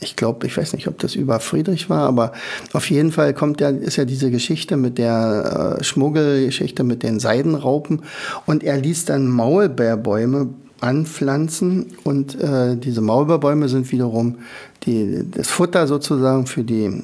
ich 0.00 0.16
glaube, 0.16 0.46
ich 0.46 0.56
weiß 0.56 0.72
nicht, 0.74 0.88
ob 0.88 0.98
das 0.98 1.14
über 1.14 1.40
Friedrich 1.40 1.88
war, 1.88 2.06
aber 2.06 2.32
auf 2.72 2.90
jeden 2.90 3.12
Fall 3.12 3.34
kommt 3.34 3.60
ja, 3.60 3.70
ist 3.70 3.96
ja 3.96 4.04
diese 4.04 4.30
Geschichte 4.30 4.76
mit 4.76 4.98
der 4.98 5.78
äh, 5.78 5.84
Schmuggelgeschichte 5.84 6.84
mit 6.84 7.02
den 7.02 7.20
Seidenraupen 7.20 8.02
und 8.46 8.62
er 8.62 8.76
ließ 8.76 9.06
dann 9.06 9.28
Maulbeerbäume 9.28 10.48
anpflanzen 10.80 11.86
und 12.04 12.38
äh, 12.40 12.76
diese 12.76 13.00
Maulbeerbäume 13.00 13.68
sind 13.68 13.90
wiederum 13.92 14.36
die, 14.84 15.24
das 15.30 15.48
Futter 15.48 15.86
sozusagen 15.86 16.46
für 16.46 16.64
die 16.64 17.02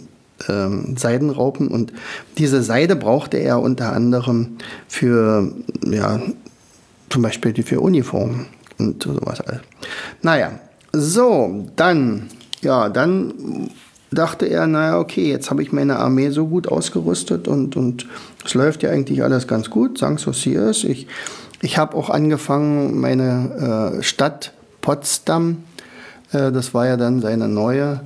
ähm, 0.49 0.97
Seidenraupen 0.99 1.69
und 1.69 1.93
diese 2.37 2.63
Seide 2.63 2.97
brauchte 2.97 3.39
er 3.39 3.61
unter 3.61 3.93
anderem 3.93 4.59
für, 4.89 5.51
ja, 5.87 6.21
zum 7.09 7.23
Beispiel 7.23 7.55
für 7.63 7.81
Uniformen 7.81 8.47
und 8.89 9.03
sowas. 9.03 9.43
Naja, 10.23 10.53
so, 10.93 11.67
dann, 11.77 12.29
ja, 12.61 12.89
dann 12.89 13.71
dachte 14.11 14.47
er, 14.47 14.67
naja, 14.67 14.99
okay, 14.99 15.31
jetzt 15.31 15.51
habe 15.51 15.63
ich 15.63 15.73
meine 15.73 15.99
Armee 15.99 16.31
so 16.31 16.47
gut 16.47 16.69
ausgerüstet 16.69 17.49
und, 17.49 17.77
und 17.77 18.07
es 18.45 18.55
läuft 18.55 18.83
ja 18.83 18.91
eigentlich 18.91 19.23
alles 19.23 19.47
ganz 19.47 19.71
gut, 19.71 19.99
Sanssouci 19.99 20.53
ist. 20.53 20.85
Ich, 20.85 21.07
ich 21.63 21.79
habe 21.79 21.97
auch 21.97 22.11
angefangen, 22.11 23.01
meine 23.01 23.97
äh, 23.99 24.03
Stadt 24.03 24.53
Potsdam, 24.81 25.65
äh, 26.33 26.53
das 26.53 26.75
war 26.75 26.87
ja 26.87 26.97
dann 26.97 27.21
seine 27.21 27.49
neue 27.49 28.01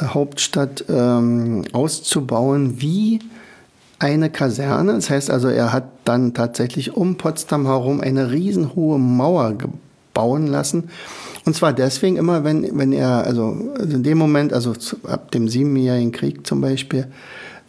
Hauptstadt 0.00 0.84
ähm, 0.88 1.64
auszubauen 1.72 2.80
wie 2.80 3.20
eine 4.00 4.28
Kaserne. 4.28 4.94
Das 4.94 5.08
heißt 5.08 5.30
also, 5.30 5.48
er 5.48 5.72
hat 5.72 5.84
dann 6.04 6.34
tatsächlich 6.34 6.96
um 6.96 7.16
Potsdam 7.16 7.66
herum 7.66 8.00
eine 8.00 8.32
riesenhohe 8.32 8.98
Mauer 8.98 9.52
bauen 10.14 10.46
lassen. 10.46 10.90
Und 11.44 11.54
zwar 11.54 11.72
deswegen 11.72 12.16
immer, 12.16 12.44
wenn, 12.44 12.78
wenn 12.78 12.92
er, 12.92 13.24
also 13.24 13.56
in 13.78 14.02
dem 14.02 14.16
Moment, 14.16 14.52
also 14.52 14.72
ab 15.06 15.30
dem 15.32 15.48
Siebenjährigen 15.48 16.12
Krieg 16.12 16.46
zum 16.46 16.60
Beispiel, 16.60 17.08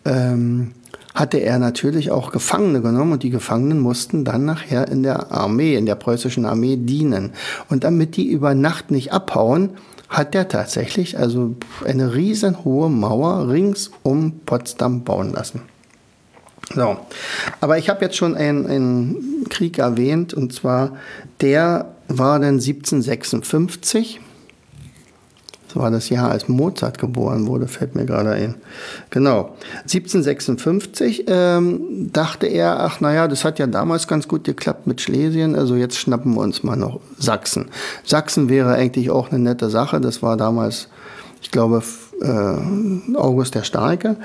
ähm, 0.06 0.72
hatte 1.14 1.38
er 1.38 1.60
natürlich 1.60 2.12
auch 2.12 2.32
Gefangene 2.32 2.82
genommen 2.82 3.14
und 3.14 3.24
die 3.24 3.30
Gefangenen 3.30 3.80
mussten 3.80 4.26
dann 4.26 4.46
nachher 4.46 4.88
in 4.90 5.02
der 5.02 5.32
Armee, 5.32 5.76
in 5.76 5.86
der 5.86 5.96
preußischen 5.96 6.46
Armee 6.46 6.76
dienen. 6.76 7.32
Und 7.70 7.86
damit 7.86 8.18
die 8.18 8.28
über 8.28 8.54
Nacht 8.54 8.92
nicht 8.92 9.14
abhauen, 9.14 9.72
hat 10.10 10.36
er 10.36 10.48
tatsächlich 10.48 11.18
also 11.18 11.56
eine 11.86 12.14
riesenhohe 12.14 12.90
Mauer 12.90 13.50
rings 13.50 13.92
um 14.04 14.42
Potsdam 14.46 15.04
bauen 15.04 15.32
lassen. 15.32 15.62
So, 16.74 16.98
aber 17.62 17.78
ich 17.78 17.90
habe 17.90 18.04
jetzt 18.04 18.18
schon 18.18 18.36
einen, 18.36 18.68
einen 18.68 19.46
Krieg 19.50 19.78
erwähnt 19.78 20.34
und 20.34 20.54
zwar 20.54 20.98
der 21.42 21.95
war 22.08 22.40
dann 22.40 22.56
1756 22.56 24.22
war 25.76 25.92
das 25.92 26.10
Jahr, 26.10 26.32
als 26.32 26.48
Mozart 26.48 26.98
geboren 27.00 27.48
wurde, 27.48 27.68
fällt 27.68 27.96
mir 27.96 28.06
gerade 28.06 28.32
ein. 28.32 28.56
Genau. 29.10 29.56
1756 29.82 31.26
ähm, 31.28 32.10
dachte 32.12 32.48
er, 32.48 32.80
ach 32.80 33.02
naja, 33.02 33.28
das 33.28 33.44
hat 33.44 33.60
ja 33.60 33.68
damals 33.68 34.08
ganz 34.08 34.28
gut 34.28 34.44
geklappt 34.44 34.88
mit 34.88 35.02
Schlesien, 35.02 35.56
also 35.56 35.76
jetzt 35.76 35.98
schnappen 35.98 36.36
wir 36.36 36.42
uns 36.42 36.64
mal 36.64 36.76
noch 36.76 37.00
Sachsen. 37.18 37.68
Sachsen 38.04 38.50
wäre 38.50 38.74
eigentlich 38.74 39.10
auch 39.10 39.32
eine 39.32 39.40
nette 39.40 39.70
Sache, 39.70 40.00
das 40.02 40.22
war 40.22 40.38
damals, 40.38 40.88
ich 41.42 41.52
glaube, 41.52 41.84
äh, 42.22 43.16
August 43.18 43.56
der 43.56 43.64
Starke. 43.64 44.18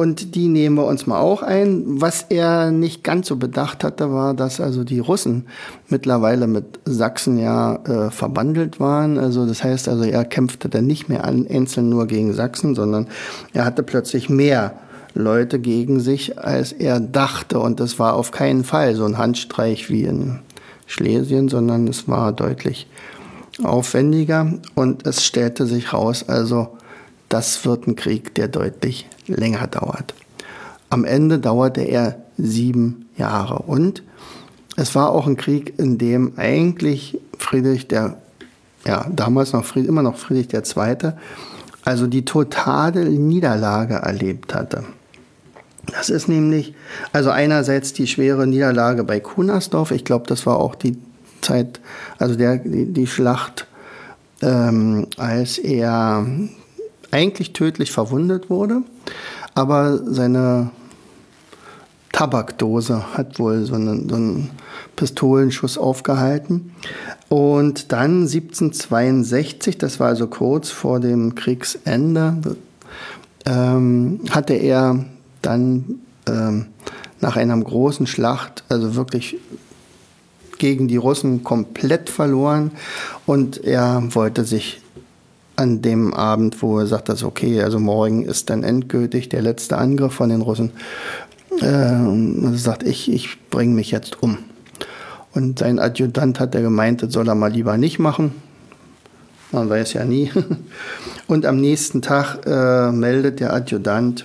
Und 0.00 0.34
die 0.34 0.48
nehmen 0.48 0.76
wir 0.76 0.86
uns 0.86 1.06
mal 1.06 1.20
auch 1.20 1.42
ein. 1.42 2.00
Was 2.00 2.24
er 2.30 2.70
nicht 2.70 3.04
ganz 3.04 3.28
so 3.28 3.36
bedacht 3.36 3.84
hatte, 3.84 4.10
war, 4.10 4.32
dass 4.32 4.58
also 4.58 4.82
die 4.82 4.98
Russen 4.98 5.44
mittlerweile 5.88 6.46
mit 6.46 6.80
Sachsen 6.86 7.36
ja 7.36 7.74
äh, 7.84 8.10
verbandelt 8.10 8.80
waren. 8.80 9.18
Also 9.18 9.44
das 9.44 9.62
heißt 9.62 9.90
also, 9.90 10.04
er 10.04 10.24
kämpfte 10.24 10.70
dann 10.70 10.86
nicht 10.86 11.10
mehr 11.10 11.24
an, 11.24 11.46
einzeln 11.46 11.90
nur 11.90 12.06
gegen 12.06 12.32
Sachsen, 12.32 12.74
sondern 12.74 13.08
er 13.52 13.66
hatte 13.66 13.82
plötzlich 13.82 14.30
mehr 14.30 14.72
Leute 15.12 15.58
gegen 15.58 16.00
sich, 16.00 16.38
als 16.38 16.72
er 16.72 16.98
dachte. 16.98 17.60
Und 17.60 17.78
das 17.78 17.98
war 17.98 18.14
auf 18.14 18.30
keinen 18.30 18.64
Fall 18.64 18.94
so 18.94 19.04
ein 19.04 19.18
Handstreich 19.18 19.90
wie 19.90 20.04
in 20.04 20.38
Schlesien, 20.86 21.50
sondern 21.50 21.86
es 21.86 22.08
war 22.08 22.32
deutlich 22.32 22.86
aufwendiger. 23.62 24.50
Und 24.74 25.06
es 25.06 25.26
stellte 25.26 25.66
sich 25.66 25.92
raus, 25.92 26.24
also 26.26 26.68
das 27.30 27.64
wird 27.64 27.86
ein 27.86 27.96
Krieg, 27.96 28.34
der 28.34 28.48
deutlich 28.48 29.08
länger 29.26 29.66
dauert. 29.66 30.12
Am 30.90 31.04
Ende 31.04 31.38
dauerte 31.38 31.80
er 31.80 32.16
sieben 32.36 33.08
Jahre 33.16 33.60
und 33.60 34.02
es 34.76 34.94
war 34.94 35.10
auch 35.10 35.26
ein 35.26 35.36
Krieg, 35.36 35.78
in 35.78 35.98
dem 35.98 36.32
eigentlich 36.36 37.18
Friedrich 37.38 37.86
der, 37.88 38.18
ja, 38.86 39.06
damals 39.14 39.52
noch 39.52 39.64
Fried, 39.64 39.86
immer 39.86 40.02
noch 40.02 40.16
Friedrich 40.16 40.48
der 40.48 40.64
Zweite, 40.64 41.16
also 41.84 42.06
die 42.06 42.24
totale 42.24 43.04
Niederlage 43.04 43.94
erlebt 43.94 44.54
hatte. 44.54 44.84
Das 45.86 46.10
ist 46.10 46.28
nämlich, 46.28 46.74
also 47.12 47.30
einerseits 47.30 47.92
die 47.92 48.06
schwere 48.06 48.46
Niederlage 48.46 49.04
bei 49.04 49.20
Kunersdorf, 49.20 49.92
ich 49.92 50.04
glaube, 50.04 50.26
das 50.26 50.46
war 50.46 50.58
auch 50.58 50.74
die 50.74 50.98
Zeit, 51.40 51.80
also 52.18 52.34
der, 52.34 52.56
die, 52.56 52.86
die 52.86 53.06
Schlacht, 53.06 53.66
ähm, 54.42 55.06
als 55.16 55.58
er 55.58 56.26
eigentlich 57.10 57.52
tödlich 57.52 57.92
verwundet 57.92 58.50
wurde, 58.50 58.82
aber 59.54 59.98
seine 60.04 60.70
Tabakdose 62.12 63.14
hat 63.16 63.38
wohl 63.38 63.64
so 63.64 63.74
einen, 63.74 64.08
so 64.08 64.16
einen 64.16 64.50
Pistolenschuss 64.96 65.78
aufgehalten. 65.78 66.72
Und 67.28 67.92
dann 67.92 68.22
1762, 68.22 69.78
das 69.78 70.00
war 70.00 70.08
also 70.08 70.26
kurz 70.26 70.70
vor 70.70 71.00
dem 71.00 71.34
Kriegsende, 71.34 72.56
ähm, 73.46 74.20
hatte 74.30 74.54
er 74.54 75.04
dann 75.40 76.00
ähm, 76.26 76.66
nach 77.20 77.36
einer 77.36 77.56
großen 77.58 78.06
Schlacht, 78.06 78.64
also 78.68 78.96
wirklich 78.96 79.36
gegen 80.58 80.88
die 80.88 80.96
Russen 80.96 81.42
komplett 81.42 82.10
verloren 82.10 82.72
und 83.24 83.64
er 83.64 84.02
wollte 84.14 84.44
sich 84.44 84.80
an 85.60 85.82
dem 85.82 86.14
Abend, 86.14 86.62
wo 86.62 86.78
er 86.78 86.86
sagt, 86.86 87.10
dass 87.10 87.22
okay, 87.22 87.62
also 87.62 87.78
morgen 87.78 88.24
ist 88.24 88.48
dann 88.48 88.62
endgültig 88.62 89.28
der 89.28 89.42
letzte 89.42 89.76
Angriff 89.76 90.14
von 90.14 90.30
den 90.30 90.40
Russen. 90.40 90.72
Äh, 91.60 91.66
er 91.66 92.52
sagt, 92.54 92.82
ich, 92.82 93.12
ich 93.12 93.38
bringe 93.50 93.74
mich 93.74 93.90
jetzt 93.90 94.22
um. 94.22 94.38
Und 95.32 95.58
sein 95.58 95.78
Adjutant 95.78 96.40
hat 96.40 96.54
er 96.54 96.62
gemeint, 96.62 97.02
das 97.02 97.12
soll 97.12 97.28
er 97.28 97.34
mal 97.34 97.52
lieber 97.52 97.76
nicht 97.76 97.98
machen. 97.98 98.32
Man 99.52 99.68
weiß 99.68 99.92
ja 99.92 100.04
nie. 100.04 100.32
Und 101.26 101.44
am 101.44 101.60
nächsten 101.60 102.00
Tag 102.00 102.46
äh, 102.46 102.90
meldet 102.90 103.40
der 103.40 103.52
Adjutant, 103.52 104.24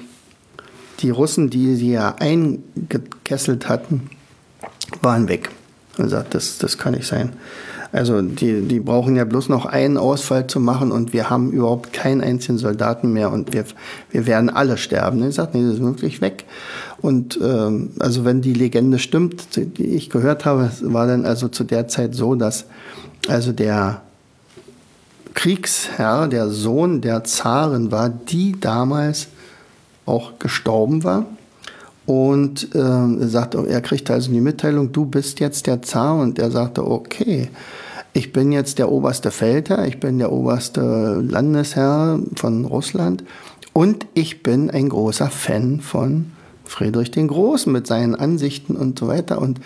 die 1.02 1.10
Russen, 1.10 1.50
die 1.50 1.76
sie 1.76 1.92
ja 1.92 2.16
eingekesselt 2.18 3.68
hatten, 3.68 4.10
waren 5.02 5.28
weg. 5.28 5.50
Er 5.98 6.08
sagt, 6.08 6.34
das, 6.34 6.58
das 6.60 6.78
kann 6.78 6.94
nicht 6.94 7.08
sein. 7.08 7.34
Also 7.96 8.22
die, 8.22 8.64
die 8.64 8.82
brauchen 8.82 9.16
ja 9.16 9.24
bloß 9.24 9.48
noch 9.48 9.66
einen 9.66 9.98
Ausfall 9.98 10.48
zu 10.48 10.60
machen 10.60 10.92
und 10.92 11.14
wir 11.14 11.30
haben 11.30 11.54
überhaupt 11.54 11.94
keinen 11.94 12.20
einzigen 12.20 12.58
Soldaten 12.58 13.14
mehr 13.14 13.32
und 13.32 13.54
wir, 13.54 13.64
wir 14.12 14.26
werden 14.26 14.50
alle 14.50 14.76
sterben. 14.76 15.24
Er 15.24 15.32
sagt, 15.32 15.56
nee, 15.56 15.64
das 15.64 15.76
ist 15.76 15.82
wirklich 15.82 16.20
weg. 16.20 16.44
Und 17.02 17.40
ähm, 17.42 17.92
also 18.00 18.26
wenn 18.26 18.42
die 18.42 18.54
Legende 18.54 19.00
stimmt, 19.00 19.56
die 19.56 19.96
ich 19.96 20.10
gehört 20.10 20.44
habe, 20.44 20.72
war 20.82 21.08
dann 21.08 21.26
also 21.26 21.48
zu 21.48 21.64
der 21.64 21.88
Zeit 21.88 22.16
so, 22.16 22.36
dass 22.36 22.66
also 23.30 23.54
der 23.54 24.02
Kriegsherr, 25.34 26.28
der 26.28 26.50
Sohn 26.50 27.00
der 27.00 27.24
Zaren 27.24 27.94
war, 27.94 28.10
die 28.10 28.60
damals 28.60 29.28
auch 30.06 30.38
gestorben 30.38 31.06
war. 31.06 31.26
Und 32.06 32.76
äh, 32.76 32.78
er 32.78 33.30
sagte, 33.30 33.66
er 33.70 33.80
kriegte 33.80 34.12
also 34.12 34.32
die 34.32 34.42
Mitteilung, 34.42 34.92
du 34.92 35.06
bist 35.06 35.40
jetzt 35.40 35.66
der 35.66 35.82
Zar. 35.82 36.18
Und 36.18 36.40
er 36.40 36.52
sagte, 36.52 36.86
okay, 36.86 37.48
ich 38.16 38.32
bin 38.32 38.54
jetzt 38.54 38.80
der 38.80 38.90
oberste 38.90 39.30
Feldherr, 39.30 39.86
ich 39.86 40.00
bin 40.00 40.20
der 40.20 40.32
oberste 40.32 41.22
Landesherr 41.22 42.18
von 42.36 42.64
Russland 42.64 43.26
und 43.74 44.08
ich 44.14 44.42
bin 44.42 44.70
ein 44.72 44.88
großer 44.88 45.30
Fan 45.30 45.82
von 45.82 46.32
Friedrich 46.64 47.12
den 47.12 47.28
Großen 47.28 47.70
mit 47.72 47.88
seinen 47.88 48.16
Ansichten 48.16 48.78
und 48.78 48.98
so 48.98 49.10
weiter. 49.10 49.42
Und 49.42 49.60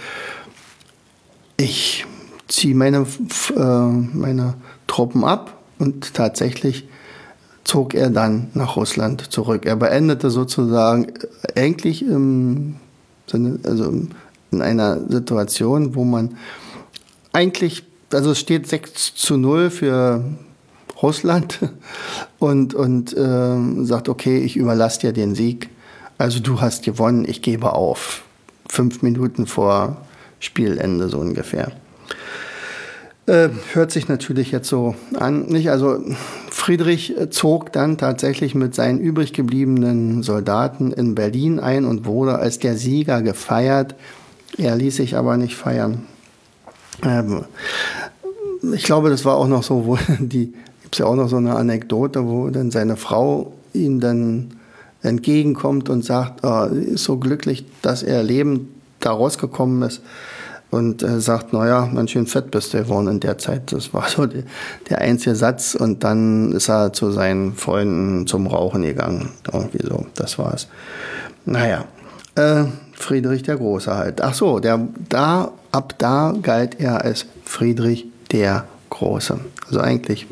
ich 1.57 2.07
ziehe 2.47 2.73
meine, 2.73 3.05
äh, 3.55 3.59
meine 3.59 4.55
Truppen 4.88 5.23
ab 5.23 5.62
und 5.77 6.15
tatsächlich 6.15 6.88
zog 7.65 7.93
er 7.93 8.09
dann 8.09 8.49
nach 8.55 8.77
Russland 8.77 9.31
zurück. 9.31 9.67
Er 9.67 9.75
beendete 9.75 10.31
sozusagen 10.31 11.13
eigentlich 11.55 12.01
im, 12.01 12.77
also 13.31 13.93
in 14.49 14.62
einer 14.63 15.07
Situation, 15.07 15.93
wo 15.93 16.03
man 16.03 16.35
eigentlich, 17.31 17.88
also 18.11 18.31
es 18.31 18.39
steht 18.39 18.67
6 18.67 19.15
zu 19.15 19.37
0 19.37 19.69
für 19.69 20.23
Russland 21.01 21.59
und, 22.39 22.73
und 22.73 23.15
äh, 23.15 23.85
sagt, 23.85 24.09
okay, 24.09 24.39
ich 24.39 24.57
überlasse 24.57 24.99
dir 25.01 25.13
den 25.13 25.35
Sieg. 25.35 25.69
Also 26.17 26.39
du 26.39 26.59
hast 26.61 26.83
gewonnen, 26.83 27.25
ich 27.27 27.41
gebe 27.41 27.73
auf. 27.73 28.23
Fünf 28.67 29.01
Minuten 29.01 29.47
vor 29.47 29.97
Spielende 30.39 31.09
so 31.09 31.17
ungefähr. 31.17 31.71
Äh, 33.25 33.49
hört 33.73 33.91
sich 33.91 34.07
natürlich 34.07 34.51
jetzt 34.51 34.67
so 34.67 34.95
an, 35.13 35.45
nicht? 35.47 35.69
Also 35.69 36.03
Friedrich 36.49 37.15
zog 37.29 37.71
dann 37.71 37.97
tatsächlich 37.97 38.55
mit 38.55 38.73
seinen 38.73 38.99
übrig 38.99 39.33
gebliebenen 39.33 40.23
Soldaten 40.23 40.91
in 40.91 41.15
Berlin 41.15 41.59
ein 41.59 41.85
und 41.85 42.05
wurde 42.05 42.39
als 42.39 42.59
der 42.59 42.75
Sieger 42.75 43.21
gefeiert. 43.21 43.95
Er 44.57 44.75
ließ 44.75 44.95
sich 44.95 45.15
aber 45.15 45.37
nicht 45.37 45.55
feiern. 45.55 46.07
Ähm, 47.03 47.45
ich 48.73 48.83
glaube, 48.83 49.09
das 49.09 49.25
war 49.25 49.38
auch 49.38 49.47
noch 49.47 49.63
so, 49.63 49.85
wo 49.85 49.97
die 50.19 50.53
gibt 50.89 50.95
es 50.95 50.99
ja 50.99 51.05
auch 51.05 51.15
noch 51.15 51.29
so 51.29 51.38
eine 51.38 51.55
Anekdote, 51.55 52.27
wo 52.27 52.49
dann 52.49 52.71
seine 52.71 52.97
Frau 52.97 53.53
ihm 53.73 53.99
dann 53.99 54.55
entgegenkommt 55.03 55.88
und 55.88 56.03
sagt, 56.03 56.43
oh, 56.43 56.65
ist 56.65 57.03
so 57.03 57.17
glücklich, 57.17 57.65
dass 57.81 58.01
er 58.03 58.23
lebend 58.23 58.67
da 58.99 59.12
rausgekommen 59.12 59.83
ist 59.83 60.01
und 60.71 61.03
äh, 61.03 61.19
sagt, 61.19 61.53
naja, 61.53 61.89
ganz 61.93 62.12
schön 62.12 62.27
fett 62.27 62.51
bist 62.51 62.73
du 62.73 62.79
geworden 62.79 63.07
in 63.07 63.19
der 63.19 63.38
Zeit. 63.38 63.71
Das 63.71 63.93
war 63.93 64.07
so 64.07 64.25
die, 64.25 64.43
der 64.89 64.99
einzige 64.99 65.35
Satz 65.35 65.75
und 65.75 66.03
dann 66.03 66.51
ist 66.51 66.69
er 66.69 66.91
zu 66.91 67.12
seinen 67.12 67.53
Freunden 67.53 68.27
zum 68.27 68.47
Rauchen 68.47 68.81
gegangen. 68.81 69.29
Irgendwie 69.51 69.85
so, 69.85 70.05
das 70.15 70.38
war's. 70.38 70.67
Naja, 71.45 71.85
äh, 72.35 72.65
Friedrich 72.93 73.43
der 73.43 73.57
Große 73.57 73.95
halt. 73.95 74.21
Ach 74.21 74.33
so, 74.33 74.59
der, 74.59 74.88
da, 75.07 75.51
ab 75.71 75.95
da 75.97 76.36
galt 76.41 76.79
er 76.79 77.03
als 77.03 77.25
Friedrich 77.43 78.05
der 78.32 78.65
Große. 78.89 79.39
Also 79.67 79.79
eigentlich 79.79 80.27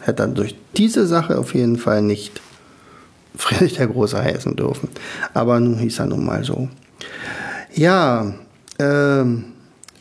hätte 0.00 0.24
er 0.24 0.28
durch 0.28 0.56
diese 0.76 1.06
Sache 1.06 1.38
auf 1.38 1.54
jeden 1.54 1.78
Fall 1.78 2.02
nicht 2.02 2.40
Friedrich 3.36 3.74
der 3.74 3.88
Große 3.88 4.22
heißen 4.22 4.56
dürfen. 4.56 4.88
Aber 5.34 5.60
nun 5.60 5.78
hieß 5.78 6.00
er 6.00 6.06
nun 6.06 6.24
mal 6.24 6.42
so. 6.44 6.68
Ja, 7.74 8.32
ähm, 8.78 9.44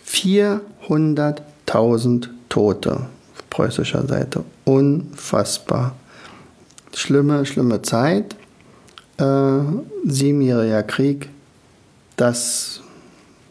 400.000 0.07 2.29
Tote 2.47 2.93
auf 2.93 3.49
preußischer 3.49 4.07
Seite. 4.07 4.45
Unfassbar. 4.63 5.95
Schlimme, 6.93 7.45
schlimme 7.45 7.81
Zeit. 7.81 8.37
Äh, 9.17 9.59
siebenjähriger 10.05 10.83
Krieg. 10.83 11.29
Das 12.15 12.79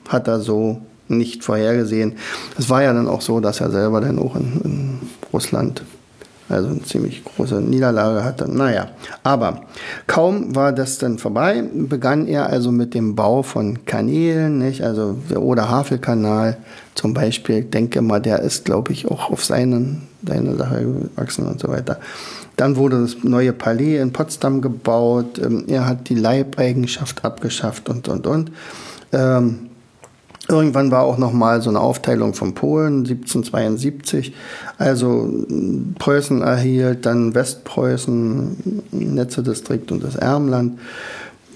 hat 0.08 0.28
er 0.28 0.40
so 0.40 0.80
nicht 1.16 1.44
vorhergesehen. 1.44 2.14
Es 2.58 2.68
war 2.70 2.82
ja 2.82 2.92
dann 2.92 3.08
auch 3.08 3.20
so, 3.20 3.40
dass 3.40 3.60
er 3.60 3.70
selber 3.70 4.00
dann 4.00 4.18
auch 4.18 4.36
in, 4.36 4.60
in 4.64 4.98
Russland 5.32 5.82
also 6.48 6.68
eine 6.68 6.82
ziemlich 6.82 7.24
große 7.24 7.60
Niederlage 7.60 8.22
hatte. 8.22 8.50
Naja, 8.50 8.88
aber 9.22 9.62
kaum 10.06 10.54
war 10.54 10.72
das 10.72 10.98
dann 10.98 11.18
vorbei, 11.18 11.64
begann 11.72 12.26
er 12.26 12.46
also 12.50 12.70
mit 12.70 12.94
dem 12.94 13.14
Bau 13.14 13.42
von 13.42 13.84
Kanälen, 13.86 14.58
nicht? 14.58 14.82
also 14.82 15.16
der 15.30 15.42
Oder-Havel-Kanal 15.42 16.58
zum 16.94 17.14
Beispiel, 17.14 17.62
denke 17.62 18.02
mal, 18.02 18.20
der 18.20 18.40
ist, 18.40 18.64
glaube 18.64 18.92
ich, 18.92 19.10
auch 19.10 19.30
auf 19.30 19.44
seinen, 19.44 20.02
seine 20.26 20.54
Sache 20.56 20.84
gewachsen 20.84 21.46
und 21.46 21.60
so 21.60 21.68
weiter. 21.68 21.98
Dann 22.56 22.76
wurde 22.76 23.00
das 23.00 23.16
neue 23.24 23.52
Palais 23.52 23.98
in 23.98 24.12
Potsdam 24.12 24.60
gebaut, 24.60 25.40
ähm, 25.42 25.64
er 25.66 25.86
hat 25.86 26.08
die 26.08 26.14
Leibeigenschaft 26.14 27.24
abgeschafft 27.24 27.88
und, 27.88 28.06
und, 28.08 28.26
und. 28.26 28.52
Ähm, 29.12 29.70
Irgendwann 30.48 30.90
war 30.90 31.04
auch 31.04 31.16
noch 31.16 31.32
mal 31.32 31.62
so 31.62 31.70
eine 31.70 31.80
Aufteilung 31.80 32.34
von 32.34 32.54
Polen 32.54 32.98
1772. 32.98 34.34
Also 34.76 35.32
Preußen 35.98 36.42
erhielt 36.42 37.06
dann 37.06 37.34
Westpreußen, 37.34 38.82
Netzedistrikt 38.92 39.90
und 39.90 40.04
das 40.04 40.16
Ermland. 40.16 40.78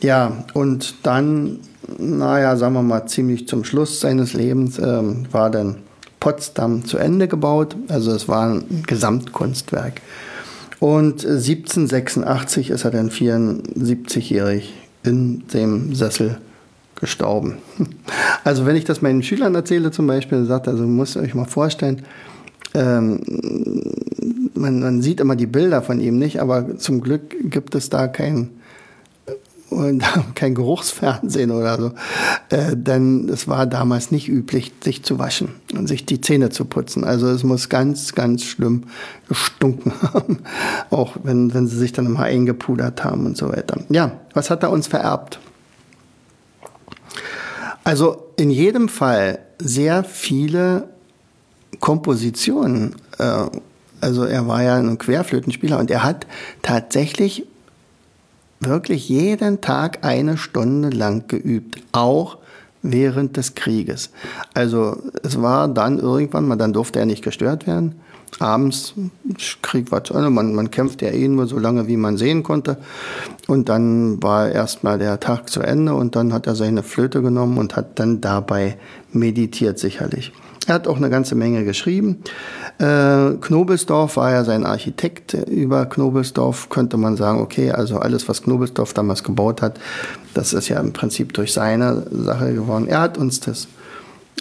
Ja, 0.00 0.44
und 0.54 0.94
dann, 1.02 1.58
naja, 1.98 2.56
sagen 2.56 2.74
wir 2.74 2.82
mal, 2.82 3.06
ziemlich 3.06 3.46
zum 3.46 3.64
Schluss 3.64 4.00
seines 4.00 4.32
Lebens 4.32 4.78
ähm, 4.78 5.26
war 5.32 5.50
dann 5.50 5.76
Potsdam 6.18 6.84
zu 6.84 6.96
Ende 6.96 7.28
gebaut. 7.28 7.76
Also 7.88 8.12
es 8.12 8.26
war 8.26 8.48
ein 8.48 8.84
Gesamtkunstwerk. 8.86 10.00
Und 10.80 11.26
1786 11.26 12.70
ist 12.70 12.84
er 12.84 12.90
dann 12.92 13.10
74-jährig 13.10 14.72
in 15.02 15.46
dem 15.48 15.94
Sessel 15.94 16.38
gestorben. 17.00 17.58
Also 18.44 18.66
wenn 18.66 18.76
ich 18.76 18.84
das 18.84 19.02
meinen 19.02 19.22
Schülern 19.22 19.54
erzähle 19.54 19.90
zum 19.90 20.06
Beispiel, 20.06 20.44
sagt 20.44 20.68
also 20.68 20.84
muss 20.84 21.16
euch 21.16 21.34
mal 21.34 21.44
vorstellen, 21.44 22.02
ähm, 22.74 23.20
man, 24.54 24.80
man, 24.80 25.02
sieht 25.02 25.20
immer 25.20 25.36
die 25.36 25.46
Bilder 25.46 25.82
von 25.82 26.00
ihm 26.00 26.18
nicht, 26.18 26.40
aber 26.40 26.76
zum 26.78 27.00
Glück 27.00 27.34
gibt 27.50 27.74
es 27.74 27.88
da 27.88 28.08
kein, 28.08 28.50
äh, 29.70 29.98
kein 30.34 30.54
Geruchsfernsehen 30.54 31.50
oder 31.50 31.80
so. 31.80 31.92
Äh, 32.50 32.76
denn 32.76 33.28
es 33.28 33.48
war 33.48 33.66
damals 33.66 34.10
nicht 34.10 34.28
üblich, 34.28 34.72
sich 34.82 35.02
zu 35.02 35.18
waschen 35.18 35.50
und 35.74 35.86
sich 35.86 36.04
die 36.04 36.20
Zähne 36.20 36.50
zu 36.50 36.66
putzen. 36.66 37.04
Also 37.04 37.28
es 37.28 37.42
muss 37.42 37.68
ganz, 37.68 38.14
ganz 38.14 38.44
schlimm 38.44 38.84
gestunken 39.28 39.92
haben, 40.02 40.40
auch 40.90 41.16
wenn, 41.22 41.54
wenn 41.54 41.66
sie 41.68 41.78
sich 41.78 41.92
dann 41.92 42.06
immer 42.06 42.24
eingepudert 42.24 43.02
haben 43.04 43.24
und 43.24 43.36
so 43.36 43.48
weiter. 43.48 43.78
Ja, 43.88 44.12
was 44.34 44.50
hat 44.50 44.62
er 44.62 44.70
uns 44.70 44.88
vererbt? 44.88 45.40
Also 47.88 48.34
in 48.36 48.50
jedem 48.50 48.90
Fall 48.90 49.38
sehr 49.58 50.04
viele 50.04 50.90
Kompositionen. 51.80 52.96
Äh, 53.16 53.46
also 54.02 54.24
er 54.24 54.46
war 54.46 54.62
ja 54.62 54.76
ein 54.76 54.98
Querflötenspieler 54.98 55.78
und 55.78 55.90
er 55.90 56.02
hat 56.02 56.26
tatsächlich 56.60 57.46
wirklich 58.60 59.08
jeden 59.08 59.62
Tag 59.62 60.04
eine 60.04 60.36
Stunde 60.36 60.90
lang 60.90 61.28
geübt, 61.28 61.82
auch 61.92 62.36
während 62.82 63.38
des 63.38 63.54
Krieges. 63.54 64.10
Also 64.52 65.02
es 65.22 65.40
war 65.40 65.66
dann 65.66 65.98
irgendwann 65.98 66.46
mal, 66.46 66.56
dann 66.56 66.74
durfte 66.74 66.98
er 66.98 67.06
nicht 67.06 67.24
gestört 67.24 67.66
werden 67.66 67.94
abends, 68.38 68.94
Krieg 69.62 69.90
war 69.90 70.04
zu 70.04 70.14
Ende, 70.14 70.30
man, 70.30 70.54
man 70.54 70.70
kämpfte 70.70 71.06
ja 71.06 71.12
eh 71.12 71.28
nur 71.28 71.46
so 71.46 71.58
lange, 71.58 71.86
wie 71.88 71.96
man 71.96 72.16
sehen 72.16 72.42
konnte. 72.42 72.78
Und 73.46 73.68
dann 73.68 74.22
war 74.22 74.48
erstmal 74.50 74.98
der 74.98 75.20
Tag 75.20 75.48
zu 75.50 75.60
Ende 75.60 75.94
und 75.94 76.16
dann 76.16 76.32
hat 76.32 76.46
er 76.46 76.54
seine 76.54 76.82
Flöte 76.82 77.22
genommen 77.22 77.58
und 77.58 77.76
hat 77.76 77.98
dann 77.98 78.20
dabei 78.20 78.76
meditiert 79.12 79.78
sicherlich. 79.78 80.32
Er 80.68 80.74
hat 80.74 80.86
auch 80.86 80.98
eine 80.98 81.08
ganze 81.08 81.34
Menge 81.34 81.64
geschrieben. 81.64 82.18
Äh, 82.78 83.30
Knobelsdorf 83.40 84.18
war 84.18 84.32
ja 84.32 84.44
sein 84.44 84.66
Architekt. 84.66 85.32
Über 85.32 85.86
Knobelsdorf 85.86 86.68
könnte 86.68 86.98
man 86.98 87.16
sagen, 87.16 87.40
okay, 87.40 87.70
also 87.70 87.98
alles, 87.98 88.28
was 88.28 88.42
Knobelsdorf 88.42 88.92
damals 88.92 89.24
gebaut 89.24 89.62
hat, 89.62 89.80
das 90.34 90.52
ist 90.52 90.68
ja 90.68 90.78
im 90.78 90.92
Prinzip 90.92 91.32
durch 91.32 91.54
seine 91.54 92.06
Sache 92.10 92.52
geworden. 92.52 92.86
Er 92.86 93.00
hat 93.00 93.16
uns 93.16 93.40
das, 93.40 93.66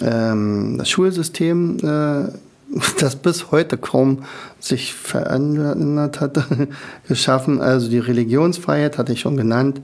ähm, 0.01 0.75
das 0.77 0.89
Schulsystem 0.89 1.77
äh, 1.81 2.31
das 2.99 3.15
bis 3.15 3.51
heute 3.51 3.77
kaum 3.77 4.23
sich 4.59 4.93
verändert 4.93 6.21
hatte, 6.21 6.45
geschaffen. 7.07 7.61
Also 7.61 7.89
die 7.89 7.99
Religionsfreiheit 7.99 8.97
hatte 8.97 9.13
ich 9.13 9.21
schon 9.21 9.37
genannt. 9.37 9.81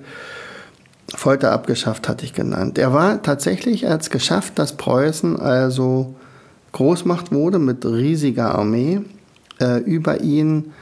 Folter 1.16 1.52
abgeschafft 1.52 2.10
hatte 2.10 2.26
ich 2.26 2.34
genannt. 2.34 2.78
Er 2.78 2.94
war 2.94 3.22
tatsächlich, 3.22 3.86
hat 3.86 4.02
es 4.02 4.10
geschafft, 4.10 4.58
dass 4.58 4.78
Preußen 4.78 5.40
also 5.40 6.16
Großmacht 6.72 7.32
wurde 7.32 7.60
mit 7.60 7.86
riesiger 7.86 8.56
Armee. 8.56 9.02
Äh, 9.60 9.80
über 9.82 10.22
ihn 10.22 10.74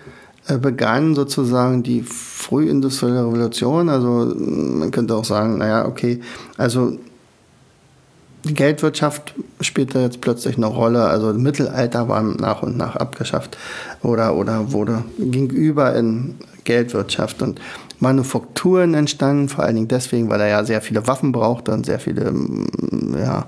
äh, 0.47 0.57
begann 0.57 1.15
sozusagen 1.15 1.83
die 1.83 2.01
frühindustrielle 2.03 3.25
Revolution. 3.25 3.89
Also 3.89 4.33
man 4.37 4.89
könnte 4.91 5.15
auch 5.15 5.25
sagen, 5.25 5.57
naja, 5.57 5.85
okay, 5.85 6.21
also 6.57 6.97
die 8.43 8.53
Geldwirtschaft 8.53 9.33
spielte 9.59 9.99
jetzt 9.99 10.21
plötzlich 10.21 10.57
eine 10.57 10.65
Rolle. 10.65 11.05
Also 11.05 11.33
Mittelalter 11.33 12.07
war 12.07 12.21
nach 12.21 12.63
und 12.63 12.77
nach 12.77 12.95
abgeschafft 12.95 13.57
oder, 14.01 14.35
oder 14.35 14.71
wurde 14.71 15.03
gegenüber 15.19 15.95
in 15.95 16.35
Geldwirtschaft 16.63 17.41
und 17.41 17.59
Manufakturen 17.99 18.95
entstanden, 18.95 19.47
vor 19.47 19.63
allen 19.63 19.75
Dingen 19.75 19.87
deswegen, 19.87 20.29
weil 20.29 20.41
er 20.41 20.47
ja 20.47 20.63
sehr 20.63 20.81
viele 20.81 21.05
Waffen 21.07 21.31
brauchte 21.31 21.71
und 21.71 21.85
sehr 21.85 21.99
viele 21.99 22.31
mm, 22.31 23.15
ja, 23.19 23.45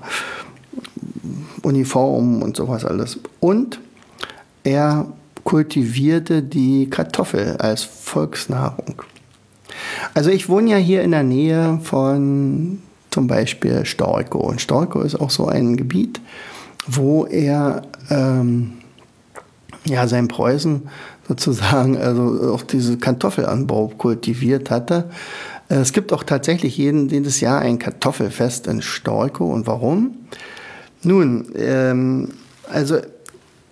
Uniformen 1.62 2.42
und 2.42 2.56
sowas 2.56 2.84
alles. 2.84 3.18
Und 3.40 3.80
er 4.62 5.06
kultivierte 5.42 6.42
die 6.42 6.88
Kartoffel 6.88 7.56
als 7.58 7.82
Volksnahrung. 7.82 9.02
Also 10.14 10.30
ich 10.30 10.48
wohne 10.48 10.70
ja 10.70 10.76
hier 10.76 11.02
in 11.02 11.10
der 11.10 11.24
Nähe 11.24 11.80
von 11.82 12.80
zum 13.14 13.28
Beispiel 13.28 13.86
Storko. 13.86 14.40
Und 14.40 14.60
Storko 14.60 15.00
ist 15.02 15.14
auch 15.14 15.30
so 15.30 15.46
ein 15.46 15.76
Gebiet, 15.76 16.20
wo 16.88 17.26
er 17.26 17.82
ähm, 18.10 18.72
ja 19.84 20.08
sein 20.08 20.26
Preußen 20.26 20.82
sozusagen 21.28 21.96
also 21.96 22.52
auch 22.52 22.62
diese 22.62 22.98
Kartoffelanbau 22.98 23.92
kultiviert 23.96 24.68
hatte. 24.70 25.10
Äh, 25.68 25.76
es 25.76 25.92
gibt 25.92 26.12
auch 26.12 26.24
tatsächlich 26.24 26.76
jeden, 26.76 27.08
jedes 27.08 27.40
Jahr 27.40 27.60
ein 27.60 27.78
Kartoffelfest 27.78 28.66
in 28.66 28.82
Storkow. 28.82 29.54
Und 29.54 29.68
warum? 29.68 30.16
Nun, 31.04 31.52
ähm, 31.54 32.30
also 32.68 32.96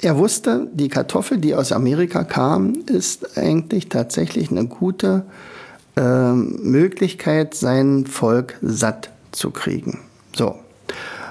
er 0.01 0.19
wusste, 0.19 0.69
die 0.73 0.89
Kartoffel, 0.89 1.39
die 1.39 1.57
aus 1.57 1.73
Amerika 1.73 2.23
kam, 2.23 2.75
ist 2.87 3.37
eigentlich 3.37 3.89
tatsächlich 3.89 4.53
eine 4.53 4.67
gute 4.67 5.25
äh, 5.97 6.33
Möglichkeit, 6.33 7.55
sein 7.55 8.07
Volk 8.07 8.57
satt 8.63 9.12
zu 9.33 9.51
kriegen. 9.51 10.01
So. 10.37 10.57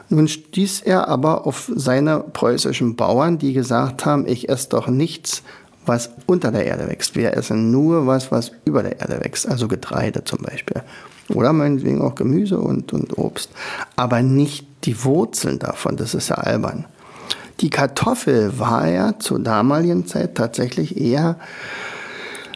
Nun 0.09 0.27
stieß 0.27 0.81
er 0.81 1.07
aber 1.07 1.47
auf 1.47 1.71
seine 1.73 2.19
preußischen 2.19 2.97
Bauern, 2.97 3.37
die 3.37 3.53
gesagt 3.53 4.05
haben, 4.05 4.27
ich 4.27 4.49
esse 4.49 4.67
doch 4.69 4.87
nichts, 4.87 5.41
was 5.85 6.09
unter 6.25 6.51
der 6.51 6.65
Erde 6.65 6.87
wächst. 6.89 7.15
Wir 7.15 7.35
essen 7.35 7.71
nur 7.71 8.07
was, 8.07 8.31
was 8.31 8.51
über 8.65 8.83
der 8.83 8.99
Erde 8.99 9.23
wächst, 9.23 9.47
also 9.47 9.67
Getreide 9.67 10.23
zum 10.25 10.39
Beispiel. 10.39 10.83
Oder 11.29 11.53
meinetwegen 11.53 12.01
auch 12.01 12.15
Gemüse 12.15 12.59
und, 12.59 12.91
und 12.93 13.17
Obst. 13.17 13.51
Aber 13.95 14.21
nicht 14.21 14.67
die 14.83 15.03
Wurzeln 15.03 15.59
davon, 15.59 15.95
das 15.95 16.13
ist 16.13 16.29
ja 16.29 16.35
albern. 16.35 16.85
Die 17.61 17.69
Kartoffel 17.69 18.59
war 18.59 18.87
ja 18.87 19.17
zur 19.19 19.39
damaligen 19.39 20.07
Zeit 20.07 20.35
tatsächlich 20.35 20.99
eher 20.99 21.37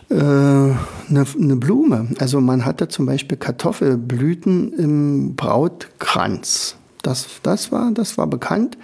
eine, 0.09 0.77
eine 1.09 1.55
Blume. 1.55 2.07
Also 2.19 2.41
man 2.41 2.65
hatte 2.65 2.87
zum 2.87 3.05
Beispiel 3.05 3.37
Kartoffelblüten 3.37 4.73
im 4.73 5.35
Brautkranz. 5.35 6.75
Das, 7.01 7.27
das, 7.43 7.71
war, 7.71 7.91
das 7.91 8.17
war 8.17 8.25
bekannt 8.25 8.77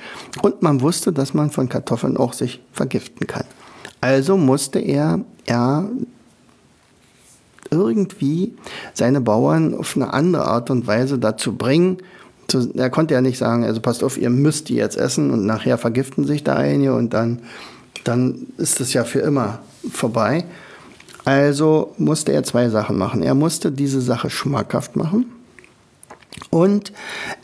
und 0.43 0.61
man 0.61 0.81
wusste, 0.81 1.11
dass 1.11 1.33
man 1.33 1.49
von 1.49 1.69
Kartoffeln 1.69 2.17
auch 2.17 2.33
sich 2.33 2.61
vergiften 2.71 3.25
kann. 3.25 3.45
Also 3.99 4.37
musste 4.37 4.77
er, 4.77 5.21
er 5.47 5.89
irgendwie 7.71 8.53
seine 8.93 9.21
Bauern 9.21 9.73
auf 9.73 9.95
eine 9.95 10.13
andere 10.13 10.45
Art 10.45 10.69
und 10.69 10.85
Weise 10.85 11.17
dazu 11.17 11.55
bringen, 11.55 11.97
zu, 12.47 12.71
er 12.75 12.89
konnte 12.89 13.13
ja 13.13 13.21
nicht 13.21 13.37
sagen, 13.37 13.63
also 13.63 13.81
passt 13.81 14.03
auf, 14.03 14.17
ihr 14.17 14.29
müsst 14.29 14.69
die 14.69 14.75
jetzt 14.75 14.97
essen 14.97 15.31
und 15.31 15.45
nachher 15.45 15.77
vergiften 15.77 16.25
sich 16.25 16.43
da 16.43 16.55
einige 16.55 16.93
und 16.93 17.13
dann, 17.13 17.39
dann 18.03 18.47
ist 18.57 18.81
es 18.81 18.93
ja 18.93 19.03
für 19.03 19.19
immer 19.19 19.59
vorbei. 19.89 20.45
Also 21.25 21.93
musste 21.97 22.31
er 22.31 22.43
zwei 22.43 22.69
Sachen 22.69 22.97
machen. 22.97 23.21
Er 23.21 23.35
musste 23.35 23.71
diese 23.71 24.01
Sache 24.01 24.29
schmackhaft 24.29 24.95
machen 24.95 25.25
und 26.49 26.91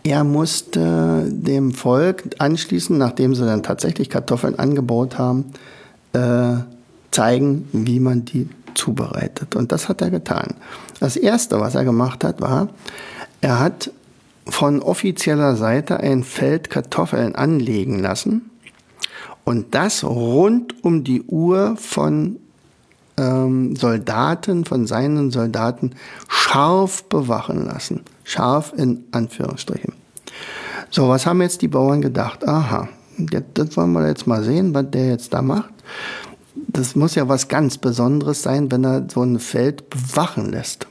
er 0.04 0.24
musste 0.24 1.26
dem 1.28 1.74
Volk 1.74 2.24
anschließend, 2.40 2.98
nachdem 2.98 3.36
sie 3.36 3.46
dann 3.46 3.64
tatsächlich 3.64 4.10
Kartoffeln 4.10 4.58
angebaut 4.58 5.18
haben, 5.18 5.46
äh, 6.14 6.56
zeigen, 7.12 7.68
wie 7.72 8.00
man 8.00 8.26
die 8.26 8.50
zubereitet. 8.74 9.56
Und 9.56 9.72
das 9.72 9.90
hat 9.90 10.02
er 10.02 10.10
getan. 10.10 10.56
Das 11.00 11.16
Erste, 11.16 11.60
was 11.60 11.76
er 11.76 11.84
gemacht 11.84 12.24
hat, 12.24 12.42
war, 12.42 12.70
er 13.42 13.60
hat 13.60 13.92
von 14.48 14.82
offizieller 14.82 15.56
Seite 15.56 16.00
ein 16.00 16.24
Feld 16.24 16.70
Kartoffeln 16.70 17.36
anlegen 17.36 18.00
lassen 18.00 18.50
und 19.44 19.76
das 19.76 20.04
rund 20.04 20.84
um 20.84 21.04
die 21.04 21.24
Uhr 21.24 21.76
von 21.78 22.38
ähm, 23.18 23.76
Soldaten, 23.76 24.66
von 24.66 24.86
seinen 24.88 25.32
Soldaten 25.32 25.92
scharf 26.28 27.04
bewachen 27.06 27.66
lassen. 27.66 28.02
Scharf 28.24 28.74
in 28.76 29.06
Anführungsstrichen. 29.12 29.94
So, 30.90 31.10
was 31.10 31.26
haben 31.26 31.42
jetzt 31.42 31.62
die 31.62 31.68
Bauern 31.68 32.02
gedacht? 32.02 32.48
Aha, 32.48 32.88
das 33.54 33.76
wollen 33.76 33.92
wir 33.94 34.08
jetzt 34.08 34.28
mal 34.28 34.44
sehen, 34.44 34.74
was 34.74 34.90
der 34.92 35.10
jetzt 35.10 35.34
da 35.34 35.42
macht. 35.42 35.74
Das 36.56 36.96
muss 36.96 37.16
ja 37.16 37.28
was 37.28 37.48
ganz 37.48 37.78
Besonderes 37.78 38.42
sein, 38.42 38.72
wenn 38.72 38.84
er 38.84 39.08
so 39.12 39.22
ein 39.22 39.40
Feld 39.40 39.90
bewachen 39.90 40.52
lässt. 40.52 40.88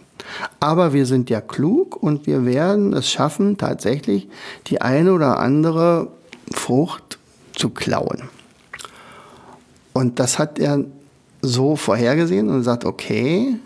Aber 0.60 0.92
wir 0.92 1.06
sind 1.06 1.30
ja 1.30 1.40
klug 1.40 1.96
und 1.96 2.26
wir 2.26 2.44
werden 2.44 2.92
es 2.92 3.10
schaffen, 3.10 3.56
tatsächlich 3.56 4.28
die 4.66 4.80
eine 4.80 5.12
oder 5.12 5.38
andere 5.38 6.08
Frucht 6.52 7.18
zu 7.54 7.70
klauen. 7.70 8.28
Und 9.92 10.18
das 10.20 10.38
hat 10.38 10.58
er 10.58 10.84
so 11.46 11.76
vorhergesehen 11.76 12.48
und 12.48 12.62
sagt, 12.62 12.84
okay, 12.84 13.56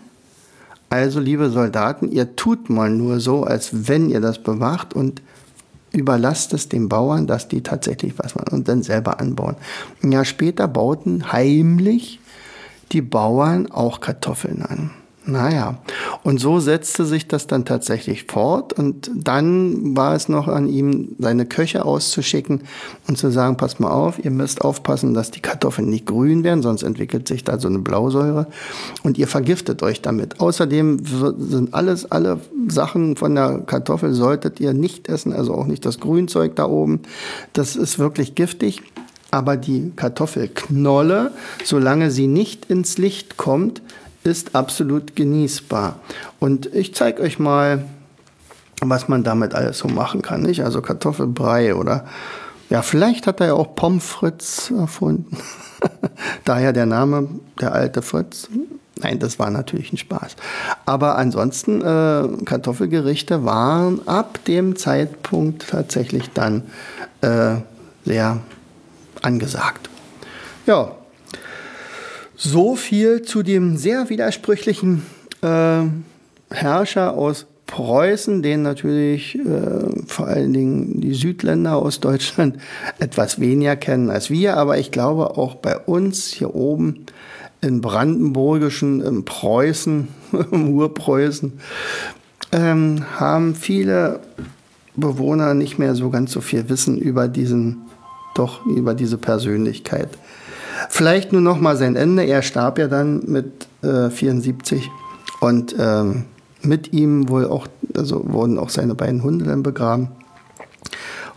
also 0.89 1.19
liebe 1.19 1.49
Soldaten, 1.49 2.11
ihr 2.11 2.35
tut 2.35 2.69
mal 2.69 2.89
nur 2.89 3.19
so, 3.19 3.43
als 3.43 3.87
wenn 3.87 4.09
ihr 4.09 4.21
das 4.21 4.43
bewacht 4.43 4.93
und 4.93 5.21
überlasst 5.91 6.53
es 6.53 6.69
den 6.69 6.89
Bauern, 6.89 7.27
dass 7.27 7.47
die 7.47 7.63
tatsächlich 7.63 8.13
was 8.17 8.35
machen 8.35 8.53
und 8.53 8.67
dann 8.67 8.83
selber 8.83 9.19
anbauen. 9.19 9.55
Ein 10.01 10.11
Jahr 10.11 10.25
später 10.25 10.67
bauten 10.67 11.31
heimlich 11.31 12.19
die 12.91 13.01
Bauern 13.01 13.71
auch 13.71 13.99
Kartoffeln 14.01 14.61
an. 14.63 14.91
Naja, 15.23 15.77
und 16.23 16.39
so 16.39 16.59
setzte 16.59 17.05
sich 17.05 17.27
das 17.27 17.45
dann 17.45 17.63
tatsächlich 17.63 18.25
fort 18.25 18.73
und 18.73 19.11
dann 19.13 19.95
war 19.95 20.15
es 20.15 20.29
noch 20.29 20.47
an 20.47 20.67
ihm, 20.67 21.09
seine 21.19 21.45
Köche 21.45 21.85
auszuschicken 21.85 22.61
und 23.07 23.19
zu 23.19 23.29
sagen, 23.29 23.55
passt 23.55 23.79
mal 23.79 23.91
auf, 23.91 24.17
ihr 24.23 24.31
müsst 24.31 24.61
aufpassen, 24.61 25.13
dass 25.13 25.29
die 25.29 25.39
Kartoffeln 25.39 25.89
nicht 25.89 26.07
grün 26.07 26.43
werden, 26.43 26.63
sonst 26.63 26.81
entwickelt 26.81 27.27
sich 27.27 27.43
da 27.43 27.59
so 27.59 27.67
eine 27.67 27.77
Blausäure 27.77 28.47
und 29.03 29.19
ihr 29.19 29.27
vergiftet 29.27 29.83
euch 29.83 30.01
damit. 30.01 30.39
Außerdem 30.39 31.03
sind 31.37 31.75
alles, 31.75 32.09
alle 32.09 32.39
Sachen 32.67 33.15
von 33.15 33.35
der 33.35 33.59
Kartoffel 33.59 34.13
solltet 34.13 34.59
ihr 34.59 34.73
nicht 34.73 35.07
essen, 35.07 35.33
also 35.33 35.53
auch 35.53 35.67
nicht 35.67 35.85
das 35.85 35.99
Grünzeug 35.99 36.55
da 36.55 36.65
oben. 36.65 37.01
Das 37.53 37.75
ist 37.75 37.99
wirklich 37.99 38.33
giftig. 38.33 38.81
Aber 39.33 39.55
die 39.55 39.93
Kartoffelknolle, 39.95 41.31
solange 41.63 42.11
sie 42.11 42.27
nicht 42.27 42.65
ins 42.65 42.97
Licht 42.97 43.37
kommt, 43.37 43.81
ist 44.23 44.55
absolut 44.55 45.15
genießbar. 45.15 45.99
Und 46.39 46.73
ich 46.73 46.93
zeige 46.93 47.21
euch 47.23 47.39
mal, 47.39 47.85
was 48.81 49.07
man 49.07 49.23
damit 49.23 49.53
alles 49.53 49.77
so 49.77 49.87
machen 49.87 50.21
kann. 50.21 50.41
Nicht? 50.41 50.63
Also 50.63 50.81
Kartoffelbrei 50.81 51.75
oder 51.75 52.05
ja, 52.69 52.81
vielleicht 52.81 53.27
hat 53.27 53.41
er 53.41 53.47
ja 53.47 53.53
auch 53.53 53.75
Pommes 53.75 54.05
frites 54.05 54.71
erfunden. 54.71 55.37
Daher 56.45 56.71
der 56.71 56.85
Name, 56.85 57.27
der 57.59 57.73
alte 57.73 58.01
Fritz. 58.01 58.47
Nein, 59.01 59.19
das 59.19 59.39
war 59.39 59.49
natürlich 59.49 59.91
ein 59.91 59.97
Spaß. 59.97 60.35
Aber 60.85 61.17
ansonsten, 61.17 61.81
äh, 61.81 62.45
Kartoffelgerichte 62.45 63.43
waren 63.43 64.07
ab 64.07 64.39
dem 64.45 64.75
Zeitpunkt 64.77 65.69
tatsächlich 65.69 66.29
dann 66.31 66.63
äh, 67.21 67.55
sehr 68.05 68.37
angesagt. 69.21 69.89
Ja, 70.65 70.91
so 72.43 72.75
viel 72.75 73.21
zu 73.21 73.43
dem 73.43 73.77
sehr 73.77 74.09
widersprüchlichen 74.09 75.03
äh, 75.43 75.83
Herrscher 76.49 77.13
aus 77.13 77.45
Preußen, 77.67 78.41
den 78.41 78.63
natürlich 78.63 79.37
äh, 79.37 80.05
vor 80.07 80.27
allen 80.27 80.51
Dingen 80.51 81.01
die 81.01 81.13
Südländer 81.13 81.75
aus 81.75 81.99
Deutschland 81.99 82.57
etwas 82.99 83.39
weniger 83.39 83.75
kennen 83.75 84.09
als 84.09 84.31
wir, 84.31 84.57
aber 84.57 84.79
ich 84.79 84.91
glaube 84.91 85.37
auch 85.37 85.55
bei 85.55 85.77
uns 85.77 86.27
hier 86.27 86.55
oben 86.55 87.05
in 87.61 87.79
Brandenburgischen, 87.79 89.01
im 89.05 89.23
Preußen, 89.23 90.07
im 90.51 90.69
Urpreußen, 90.69 91.53
ähm, 92.51 93.05
haben 93.17 93.53
viele 93.53 94.19
Bewohner 94.95 95.53
nicht 95.53 95.77
mehr 95.77 95.93
so 95.93 96.09
ganz 96.09 96.31
so 96.31 96.41
viel 96.41 96.69
Wissen 96.69 96.97
über 96.97 97.27
diesen, 97.27 97.83
doch 98.33 98.65
über 98.65 98.95
diese 98.95 99.19
Persönlichkeit. 99.19 100.09
Vielleicht 100.93 101.31
nur 101.31 101.39
noch 101.39 101.57
mal 101.57 101.77
sein 101.77 101.95
Ende. 101.95 102.23
Er 102.23 102.41
starb 102.41 102.77
ja 102.77 102.89
dann 102.89 103.23
mit 103.25 103.65
äh, 103.81 104.09
74 104.09 104.91
und 105.39 105.73
ähm, 105.79 106.25
mit 106.63 106.91
ihm 106.91 107.29
wohl 107.29 107.45
auch, 107.45 107.67
also 107.95 108.21
wurden 108.25 108.59
auch 108.59 108.69
seine 108.69 108.93
beiden 108.93 109.23
Hunde 109.23 109.45
dann 109.45 109.63
begraben. 109.63 110.09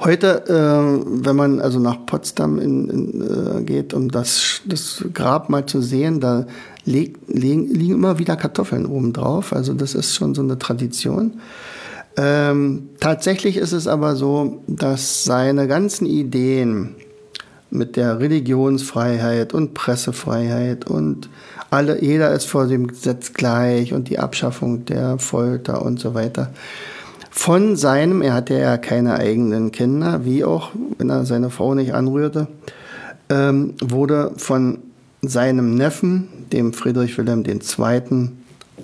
Heute, 0.00 0.44
äh, 0.48 1.24
wenn 1.24 1.36
man 1.36 1.60
also 1.60 1.78
nach 1.78 2.04
Potsdam 2.04 2.58
in, 2.58 2.90
in, 2.90 3.20
äh, 3.60 3.62
geht, 3.62 3.94
um 3.94 4.10
das, 4.10 4.60
das 4.66 5.04
Grab 5.14 5.48
mal 5.48 5.64
zu 5.66 5.80
sehen, 5.80 6.18
da 6.18 6.46
leg, 6.84 7.16
liegen, 7.28 7.68
liegen 7.68 7.94
immer 7.94 8.18
wieder 8.18 8.34
Kartoffeln 8.34 8.86
oben 8.86 9.12
drauf. 9.12 9.52
Also 9.52 9.72
das 9.72 9.94
ist 9.94 10.16
schon 10.16 10.34
so 10.34 10.42
eine 10.42 10.58
Tradition. 10.58 11.40
Ähm, 12.16 12.88
tatsächlich 12.98 13.56
ist 13.56 13.72
es 13.72 13.86
aber 13.86 14.16
so, 14.16 14.64
dass 14.66 15.22
seine 15.22 15.68
ganzen 15.68 16.06
Ideen, 16.06 16.96
mit 17.74 17.96
der 17.96 18.20
Religionsfreiheit 18.20 19.52
und 19.52 19.74
Pressefreiheit 19.74 20.86
und 20.86 21.28
alle, 21.70 22.02
jeder 22.02 22.32
ist 22.32 22.46
vor 22.46 22.66
dem 22.66 22.86
Gesetz 22.86 23.32
gleich 23.32 23.92
und 23.92 24.08
die 24.08 24.18
Abschaffung 24.18 24.84
der 24.84 25.18
Folter 25.18 25.82
und 25.82 25.98
so 25.98 26.14
weiter. 26.14 26.50
Von 27.30 27.76
seinem, 27.76 28.22
er 28.22 28.34
hatte 28.34 28.54
ja 28.54 28.78
keine 28.78 29.14
eigenen 29.14 29.72
Kinder, 29.72 30.24
wie 30.24 30.44
auch, 30.44 30.70
wenn 30.98 31.10
er 31.10 31.26
seine 31.26 31.50
Frau 31.50 31.74
nicht 31.74 31.92
anrührte, 31.92 32.46
ähm, 33.28 33.74
wurde 33.82 34.32
von 34.36 34.78
seinem 35.20 35.74
Neffen, 35.74 36.28
dem 36.52 36.72
Friedrich 36.72 37.18
Wilhelm 37.18 37.44
II., 37.44 38.30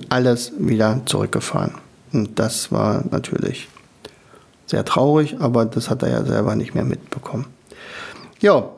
alles 0.09 0.53
wieder 0.59 1.01
zurückgefahren. 1.07 1.74
Und 2.12 2.41
das 2.41 2.72
war 2.72 3.05
natürlich 3.11 3.68
sehr 4.66 4.84
traurig, 4.84 5.36
aber 5.38 5.64
das 5.64 5.91
hat 5.91 6.03
er 6.03 6.11
ja 6.11 6.24
selber 6.24 6.57
nicht 6.57 6.74
mehr 6.74 6.84
mitbekommen. 6.84 7.47
Ja, 8.41 8.70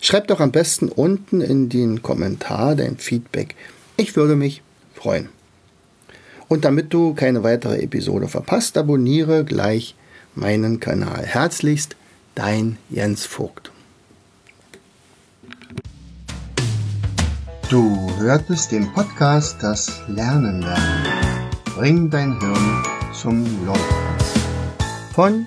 Schreib 0.00 0.28
doch 0.28 0.40
am 0.40 0.52
besten 0.52 0.88
unten 0.88 1.40
in 1.40 1.68
den 1.68 2.02
Kommentar 2.02 2.76
dein 2.76 2.96
Feedback. 2.96 3.54
Ich 3.96 4.16
würde 4.16 4.36
mich 4.36 4.62
freuen. 4.94 5.28
Und 6.48 6.64
damit 6.64 6.92
du 6.92 7.14
keine 7.14 7.42
weitere 7.42 7.82
Episode 7.82 8.28
verpasst, 8.28 8.78
abonniere 8.78 9.44
gleich 9.44 9.96
meinen 10.34 10.78
Kanal. 10.80 11.24
Herzlichst, 11.24 11.96
dein 12.34 12.78
Jens 12.88 13.24
Vogt. 13.24 13.72
Du 17.68 18.08
hörtest 18.18 18.70
den 18.70 18.92
Podcast 18.92 19.56
Das 19.60 20.02
Lernen 20.06 20.62
lernen. 20.62 21.06
Bring 21.74 22.08
dein 22.08 22.38
Hirn 22.38 22.84
zum 23.12 23.44
Laufen. 23.66 23.80
Von 25.12 25.46